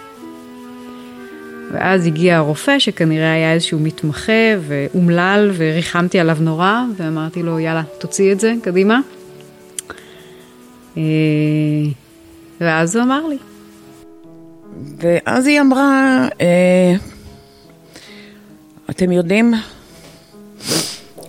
[1.72, 8.32] ואז הגיע הרופא, שכנראה היה איזשהו מתמחה ואומלל, וריחמתי עליו נורא, ואמרתי לו, יאללה, תוציא
[8.32, 9.00] את זה, קדימה.
[12.60, 13.38] ואז הוא אמר לי.
[14.98, 16.94] ואז היא אמרה, אה,
[18.90, 19.54] אתם יודעים,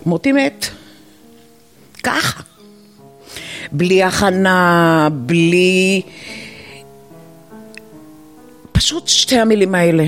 [0.06, 0.66] מוטי מת.
[2.02, 2.42] ככה.
[3.72, 6.02] בלי הכנה, בלי...
[8.72, 10.06] פשוט שתי המילים האלה.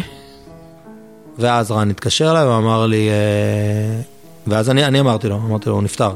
[1.38, 4.00] ואז רן התקשר אליי ואמר לי, אה,
[4.46, 6.12] ואז אני, אני אמרתי לו, אמרתי לו, הוא נפטר.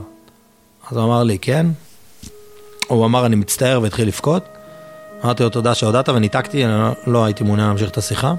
[0.90, 1.66] אז הוא אמר לי, כן?
[2.86, 4.53] הוא אמר, אני מצטער והתחיל לבכות.
[5.24, 8.34] אמרתי לו תודה שהודעת וניתקתי, אני לא, לא הייתי מעוניין להמשיך את השיחה.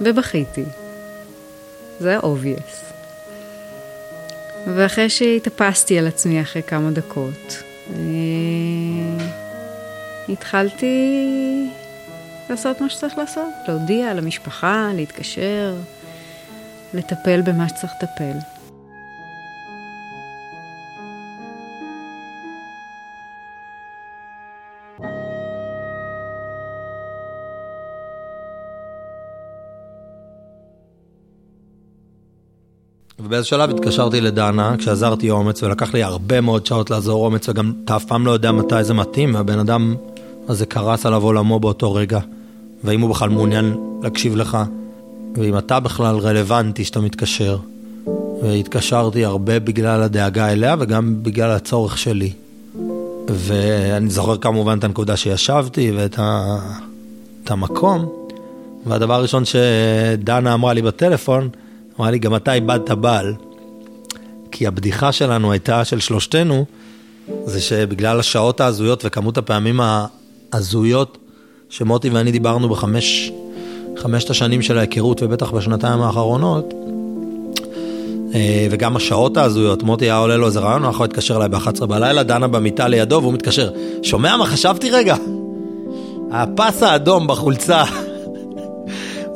[0.00, 0.64] ובכיתי.
[2.00, 2.84] זה היה obvious.
[4.74, 9.26] ואחרי שהתאפסתי על עצמי אחרי כמה דקות, אה,
[10.28, 11.24] התחלתי
[12.50, 15.74] לעשות מה שצריך לעשות, להודיע למשפחה, להתקשר,
[16.94, 18.53] לטפל במה שצריך לטפל.
[33.34, 37.96] ובאיזה שלב התקשרתי לדנה כשעזרתי אומץ ולקח לי הרבה מאוד שעות לעזור אומץ וגם אתה
[37.96, 39.34] אף פעם לא יודע מתי זה מתאים.
[39.34, 39.94] והבן אדם
[40.48, 42.18] הזה קרס עליו עולמו באותו רגע
[42.84, 44.58] והאם הוא בכלל מעוניין להקשיב לך
[45.36, 47.58] ואם אתה בכלל רלוונטי שאתה מתקשר.
[48.42, 52.32] והתקשרתי הרבה בגלל הדאגה אליה וגם בגלל הצורך שלי.
[53.28, 56.58] ואני זוכר כמובן את הנקודה שישבתי ואת ה...
[57.46, 58.08] המקום.
[58.86, 61.48] והדבר הראשון שדנה אמרה לי בטלפון
[61.98, 63.34] אמרה לי, גם אתה איבדת בעל.
[64.50, 66.64] כי הבדיחה שלנו הייתה, של שלושתנו,
[67.44, 69.80] זה שבגלל השעות ההזויות וכמות הפעמים
[70.52, 71.18] ההזויות
[71.68, 73.32] שמוטי ואני דיברנו בחמש,
[73.96, 76.74] חמשת השנים של ההיכרות ובטח בשנתיים האחרונות,
[78.34, 82.22] אה, וגם השעות ההזויות, מוטי היה עולה לו איזה רעיון, יכול להתקשר אליי ב-11 בלילה,
[82.22, 83.70] דנה במיטה לידו והוא מתקשר,
[84.02, 85.16] שומע מה חשבתי רגע?
[86.32, 87.84] הפס האדום בחולצה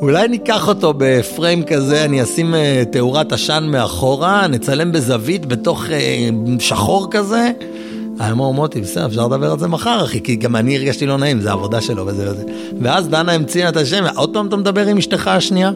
[0.01, 5.89] אולי ניקח אותו בפריים כזה, אני אשים uh, תאורת עשן מאחורה, נצלם בזווית בתוך uh,
[6.59, 7.51] שחור כזה.
[8.19, 11.17] אני אומר, מוטי, בסדר, אפשר לדבר על זה מחר, אחי, כי גם אני הרגשתי לא
[11.17, 12.43] נעים, זה העבודה שלו וזה וזה.
[12.81, 15.71] ואז דנה המציאה את השם, עוד פעם אתה מדבר עם אשתך השנייה?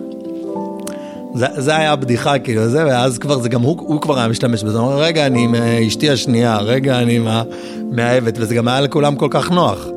[1.36, 4.64] זה, זה היה הבדיחה, כאילו, זה, ואז כבר, זה גם הוא, הוא כבר היה משתמש
[4.64, 5.56] בזה, הוא אומר, רגע, אני עם
[5.88, 9.93] אשתי השנייה, רגע, אני עם המאהבת, וזה גם היה לכולם כל כך נוח.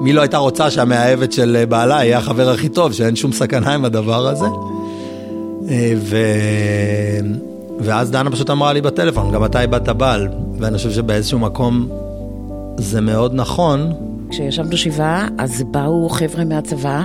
[0.00, 3.84] מי לא הייתה רוצה שהמאהבת של בעלה יהיה החבר הכי טוב, שאין שום סכנה עם
[3.84, 4.46] הדבר הזה.
[5.70, 6.16] אה, ו...
[7.80, 10.28] ואז דנה פשוט אמרה לי בטלפון, גם אתה איבדת בעל,
[10.58, 11.88] ואני חושב שבאיזשהו מקום
[12.78, 13.92] זה מאוד נכון.
[14.30, 17.02] כשישבנו שבעה, אז באו חבר'ה מהצבא.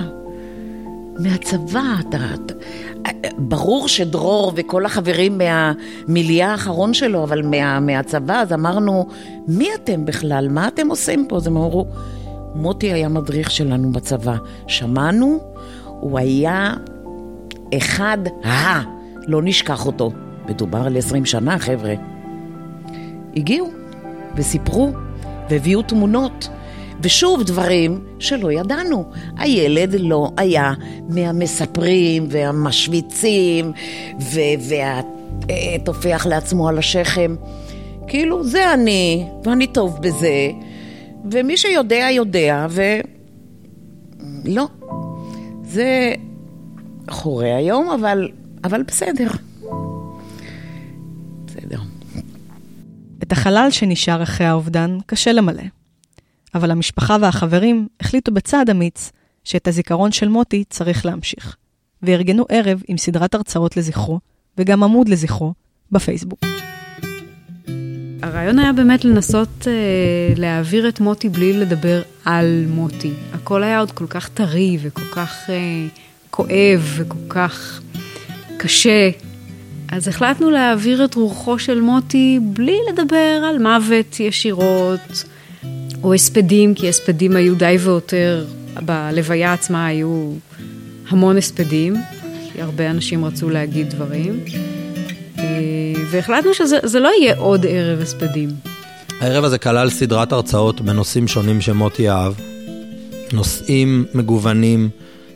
[1.18, 2.18] מהצבא, אתה...
[3.38, 9.06] ברור שדרור וכל החברים מהמיליה האחרון שלו, אבל מה, מהצבא, אז אמרנו,
[9.48, 10.48] מי אתם בכלל?
[10.50, 11.36] מה אתם עושים פה?
[11.36, 11.86] אז הם אמרו,
[12.54, 14.36] מוטי היה מדריך שלנו בצבא.
[14.66, 15.38] שמענו,
[15.84, 16.74] הוא היה
[17.76, 18.80] אחד ה...
[19.26, 20.10] לא נשכח אותו.
[20.48, 21.94] מדובר על עשרים שנה, חבר'ה.
[23.36, 23.70] הגיעו
[24.36, 24.92] וסיפרו
[25.50, 26.48] והביאו תמונות.
[27.00, 29.10] ושוב דברים שלא ידענו.
[29.36, 30.72] הילד לא היה
[31.08, 33.72] מהמספרים והמשוויצים
[35.48, 37.36] והטופח לעצמו על השכם.
[38.06, 40.50] כאילו, זה אני, ואני טוב בזה,
[41.30, 42.66] ומי שיודע, יודע,
[44.44, 44.68] ולא.
[45.64, 46.14] זה
[47.10, 48.30] חורה היום, אבל,
[48.64, 49.30] אבל בסדר.
[51.46, 51.78] בסדר.
[53.22, 55.62] את החלל שנשאר אחרי האובדן קשה למלא.
[56.54, 59.12] אבל המשפחה והחברים החליטו בצעד אמיץ
[59.44, 61.56] שאת הזיכרון של מוטי צריך להמשיך,
[62.02, 64.20] וארגנו ערב עם סדרת הרצאות לזכרו,
[64.58, 65.52] וגם עמוד לזכרו,
[65.92, 66.53] בפייסבוק.
[68.22, 69.72] הרעיון היה באמת לנסות אה,
[70.36, 73.12] להעביר את מוטי בלי לדבר על מוטי.
[73.32, 75.86] הכל היה עוד כל כך טרי וכל כך אה,
[76.30, 77.80] כואב וכל כך
[78.56, 79.10] קשה.
[79.88, 85.24] אז החלטנו להעביר את רוחו של מוטי בלי לדבר על מוות ישירות,
[86.02, 88.46] או הספדים, כי הספדים היו די ויותר,
[88.82, 90.32] בלוויה עצמה היו
[91.08, 91.94] המון הספדים,
[92.52, 94.44] כי הרבה אנשים רצו להגיד דברים.
[96.10, 98.48] והחלטנו שזה לא יהיה עוד ערב הספדים.
[99.20, 102.32] הערב הזה כלל סדרת הרצאות בנושאים שונים שמוטי אהב.
[103.32, 104.88] נושאים מגוונים,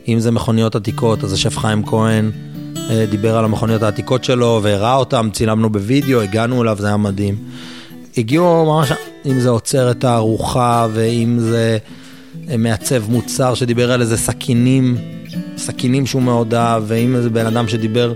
[0.07, 2.31] אם זה מכוניות עתיקות, אז השף חיים כהן
[2.89, 7.35] אה, דיבר על המכוניות העתיקות שלו והראה אותם, צילמנו בווידאו, הגענו אליו, זה היה מדהים.
[8.17, 8.91] הגיעו ממש,
[9.25, 11.77] אם זה עוצר את הארוחה, ואם זה
[12.49, 14.97] אה, מעצב מוצר שדיבר על איזה סכינים,
[15.57, 18.13] סכינים שהוא מאוד אהב, ואם איזה בן אדם שדיבר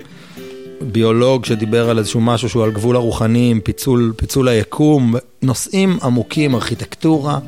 [0.92, 7.40] ביולוג שדיבר על איזשהו משהו שהוא על גבול הרוחני, פיצול, פיצול היקום, נושאים עמוקים, ארכיטקטורה,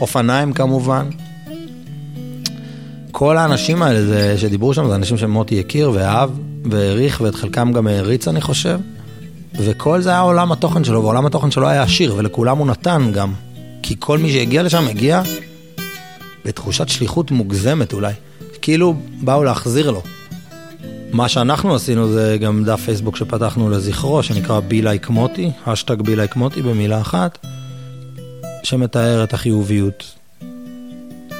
[0.00, 1.06] אופניים כמובן.
[3.12, 6.30] כל האנשים האלה זה, שדיברו שם זה אנשים שמוטי הכיר ואהב
[6.64, 8.78] והעריך ואת חלקם גם העריץ אני חושב.
[9.54, 13.32] וכל זה היה עולם התוכן שלו, ועולם התוכן שלו היה עשיר, ולכולם הוא נתן גם.
[13.82, 15.22] כי כל מי שהגיע לשם הגיע
[16.44, 18.12] בתחושת שליחות מוגזמת אולי.
[18.62, 20.02] כאילו באו להחזיר לו.
[21.12, 26.16] מה שאנחנו עשינו זה גם דף פייסבוק שפתחנו לזכרו, שנקרא be like מוטי, hashtag be
[26.16, 27.46] like מוטי במילה אחת,
[28.62, 30.04] שמתאר את החיוביות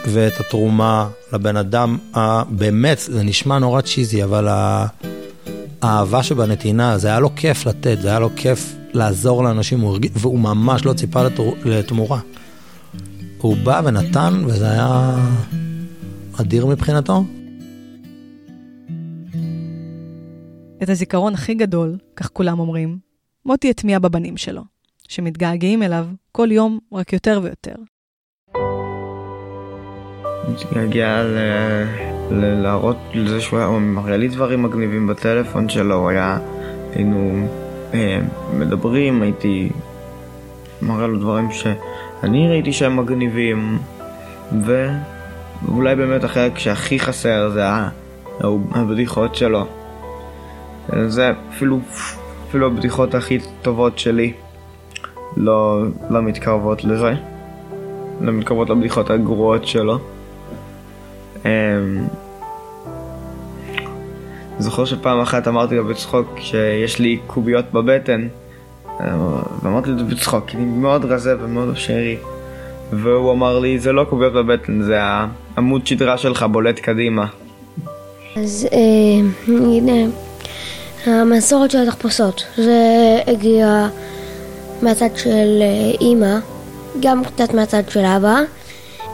[0.07, 1.99] ואת התרומה לבן אדם,
[2.51, 4.49] באמת, זה נשמע נורא cheesy, אבל
[5.83, 10.85] האהבה שבנתינה, זה היה לו כיף לתת, זה היה לו כיף לעזור לאנשים, והוא ממש
[10.85, 11.23] לא ציפה
[11.64, 12.21] לתמורה.
[13.39, 15.16] הוא בא ונתן, וזה היה...
[16.41, 17.25] אדיר מבחינתו.
[20.83, 22.99] את הזיכרון הכי גדול, כך כולם אומרים,
[23.47, 24.62] מוטי הטמיע בבנים שלו,
[25.09, 27.74] שמתגעגעים אליו כל יום רק יותר ויותר.
[30.49, 31.85] מתגעגע ל-
[32.31, 36.39] ל- להראות לזה שהוא היה מראה לי דברים מגניבים בטלפון שלו, היה,
[36.95, 37.49] היינו
[37.95, 38.20] אה,
[38.59, 39.70] מדברים, הייתי
[40.83, 43.78] מראה לו דברים שאני ראיתי שהם מגניבים,
[44.53, 47.64] ואולי באמת החלק שהכי חסר זה
[48.70, 49.80] הבדיחות שלו.
[51.07, 51.80] זה אפילו,
[52.49, 54.32] אפילו הבדיחות הכי טובות שלי
[55.36, 57.12] לא, לא מתקרבות לזה.
[58.20, 59.99] לא מתקרבות לבדיחות הגרועות שלו.
[61.45, 61.51] אמ,
[64.59, 68.28] זוכר שפעם אחת אמרתי לו בצחוק שיש לי קוביות בבטן
[69.01, 69.16] אה,
[69.62, 72.16] ואמרתי לו בצחוק, כי אני מאוד רזה ומאוד שרי
[72.93, 77.26] והוא אמר לי זה לא קוביות בבטן, זה העמוד שדרה שלך בולט קדימה
[78.36, 78.78] אז אה,
[79.49, 80.11] הנה,
[81.07, 82.79] המסורת של התחפושות, זה
[83.27, 83.89] הגיע
[84.83, 86.39] מהצד של אה, אימא,
[87.01, 88.41] גם קצת מהצד של אבא,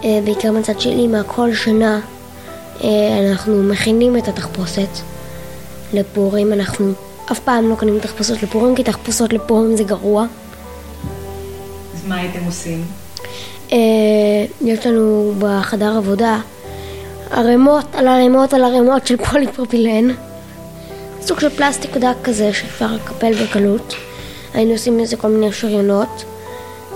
[0.04, 2.00] אה, בעיקר מהצד של אימא, כל שנה
[2.84, 2.88] אה,
[3.30, 4.88] אנחנו מכינים את התחפושת
[5.92, 6.92] לפורים, אנחנו
[7.32, 10.26] אף פעם לא קונים תחפושות לפורים, כי תחפושות לפורים זה גרוע.
[11.94, 12.84] אז מה הייתם עושים?
[14.60, 16.40] יש לנו בחדר עבודה
[17.30, 20.25] ערימות על ערימות על ערימות של פוליפרופילן.
[21.26, 23.94] סוג של פלסטיק דק כזה שאפשר לקפל בקלות.
[24.54, 26.24] היינו עושים לזה כל מיני שריונות.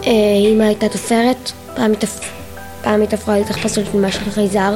[0.06, 0.10] אה,
[0.52, 2.24] אמא הייתה תופרת, פעם היא תפ-
[2.82, 4.74] פעם היא תפרה לי תחפושות של מה של חייזר.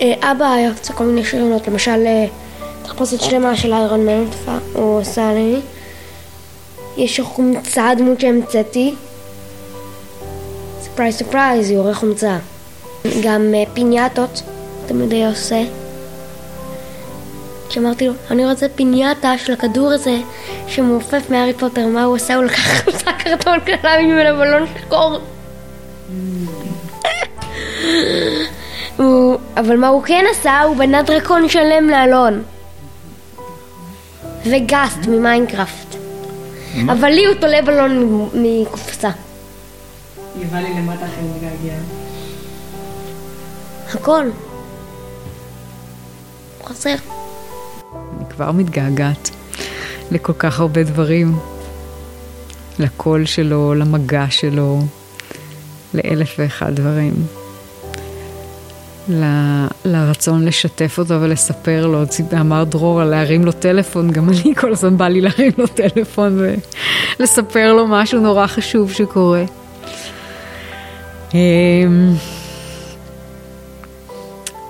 [0.00, 2.26] אה, אבא היה עושה כל מיני שריונות, למשל אה,
[2.82, 4.24] תחפושת שלמה של Iron Man,
[4.72, 5.56] הוא עשה לי.
[6.96, 8.94] יש חומצה, דמות שהמצאתי.
[10.82, 12.38] surprise surprise, היא יורקת חומצה.
[13.22, 14.42] גם אה, פיניאטות,
[14.86, 15.62] תמיד היה עושה.
[17.72, 20.16] כשאמרתי לו, אני רוצה פיניאטה של הכדור הזה
[20.66, 22.34] שמעופף מהארי פוטר, מה הוא עשה?
[22.34, 25.18] הוא לקח חולצה קרטון קטנה ממנו בלון שחור.
[28.96, 30.62] הוא- אבל מה הוא כן עשה?
[30.62, 32.42] הוא בנה דרקון שלם לאלון.
[34.46, 35.96] וגאסט ממיינקראפט.
[36.92, 39.10] אבל לי הוא תולה בלון מקופסה.
[40.40, 41.74] יבא לי למטה אחרי מתגעגע.
[43.94, 44.24] הכל.
[46.64, 46.94] חסר.
[48.36, 49.30] כבר מתגעגעת
[50.10, 51.38] לכל כך הרבה דברים.
[52.78, 54.80] לקול שלו, למגע שלו,
[55.94, 57.14] לאלף ואחד דברים.
[59.08, 62.02] ל- לרצון לשתף אותו ולספר לו,
[62.40, 66.40] אמר דרור על להרים לו טלפון, גם אני כל הזמן בא לי להרים לו טלפון
[67.18, 69.44] ולספר לו משהו נורא חשוב שקורה.
[71.34, 72.12] אמ,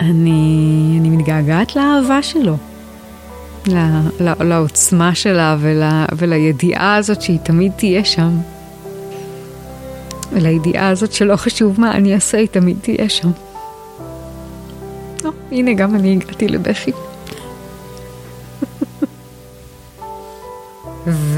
[0.00, 2.56] אני, אני מתגעגעת לאהבה שלו,
[4.40, 5.82] לעוצמה שלה ול,
[6.16, 8.38] ולידיעה הזאת שהיא תמיד תהיה שם.
[10.32, 13.30] ולידיעה הזאת שלא חשוב מה אני אעשה, היא תמיד תהיה שם.
[15.24, 16.92] או, הנה גם אני הגעתי לבכי.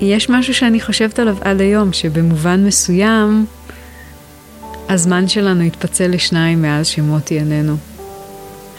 [0.00, 3.46] ויש משהו שאני חושבת עליו עד היום, שבמובן מסוים
[4.88, 7.76] הזמן שלנו התפצל לשניים מאז שמוטי איננו.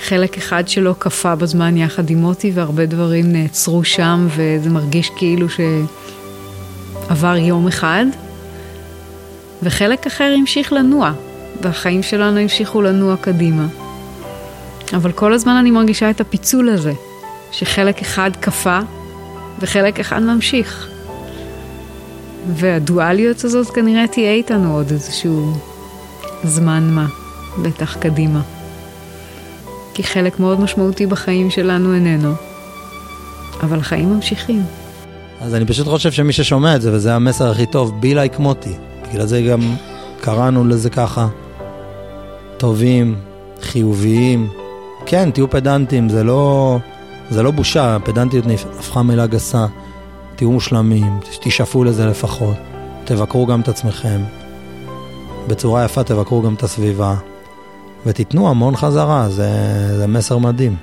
[0.03, 5.47] חלק אחד שלו קפא בזמן יחד עם מוטי והרבה דברים נעצרו שם וזה מרגיש כאילו
[7.09, 8.05] שעבר יום אחד
[9.63, 11.11] וחלק אחר המשיך לנוע
[11.61, 13.65] והחיים שלנו המשיכו לנוע קדימה.
[14.93, 16.93] אבל כל הזמן אני מרגישה את הפיצול הזה,
[17.51, 18.79] שחלק אחד קפא
[19.59, 20.87] וחלק אחד ממשיך.
[22.53, 25.53] והדואליות הזאת כנראה תהיה איתנו עוד איזשהו
[26.43, 27.07] זמן מה,
[27.61, 28.56] בטח קדימה.
[29.97, 32.33] כי חלק מאוד משמעותי בחיים שלנו איננו,
[33.63, 34.63] אבל החיים ממשיכים.
[35.41, 38.73] אז אני פשוט חושב שמי ששומע את זה, וזה המסר הכי טוב, be like מוטי.
[39.09, 39.59] בגלל זה גם
[40.21, 41.27] קראנו לזה ככה.
[42.57, 43.15] טובים,
[43.61, 44.49] חיוביים.
[45.05, 46.77] כן, תהיו פדנטים, זה לא,
[47.29, 48.45] זה לא בושה, פדנטיות
[48.79, 49.65] הפכה מילה גסה.
[50.35, 52.57] תהיו מושלמים, תשאפו לזה לפחות.
[53.05, 54.21] תבקרו גם את עצמכם.
[55.47, 57.15] בצורה יפה תבקרו גם את הסביבה.
[58.07, 59.49] ותיתנו המון חזרה, זה,
[59.97, 60.75] זה מסר מדהים.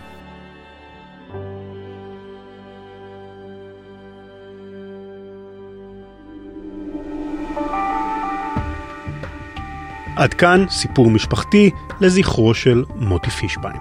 [10.17, 11.71] עד כאן סיפור משפחתי
[12.01, 13.77] לזכרו של מוטי פישביין.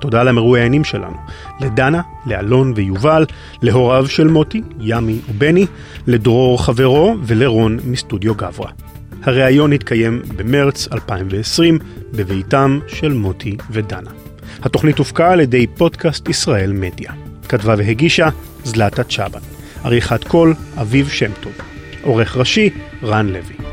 [0.00, 1.16] תודה למרואיינים שלנו,
[1.60, 3.26] לדנה, לאלון ויובל,
[3.62, 5.66] להוריו של מוטי, ימי ובני,
[6.06, 8.70] לדרור חברו ולרון מסטודיו גברה.
[9.26, 11.78] הריאיון התקיים במרץ 2020
[12.12, 14.10] בביתם של מוטי ודנה.
[14.62, 17.12] התוכנית הופקה על ידי פודקאסט ישראל מדיה.
[17.48, 18.28] כתבה והגישה
[18.64, 19.40] זלטה צ'אבן.
[19.84, 21.52] עריכת קול אביב שם טוב.
[22.02, 22.70] עורך ראשי
[23.02, 23.65] רן לוי.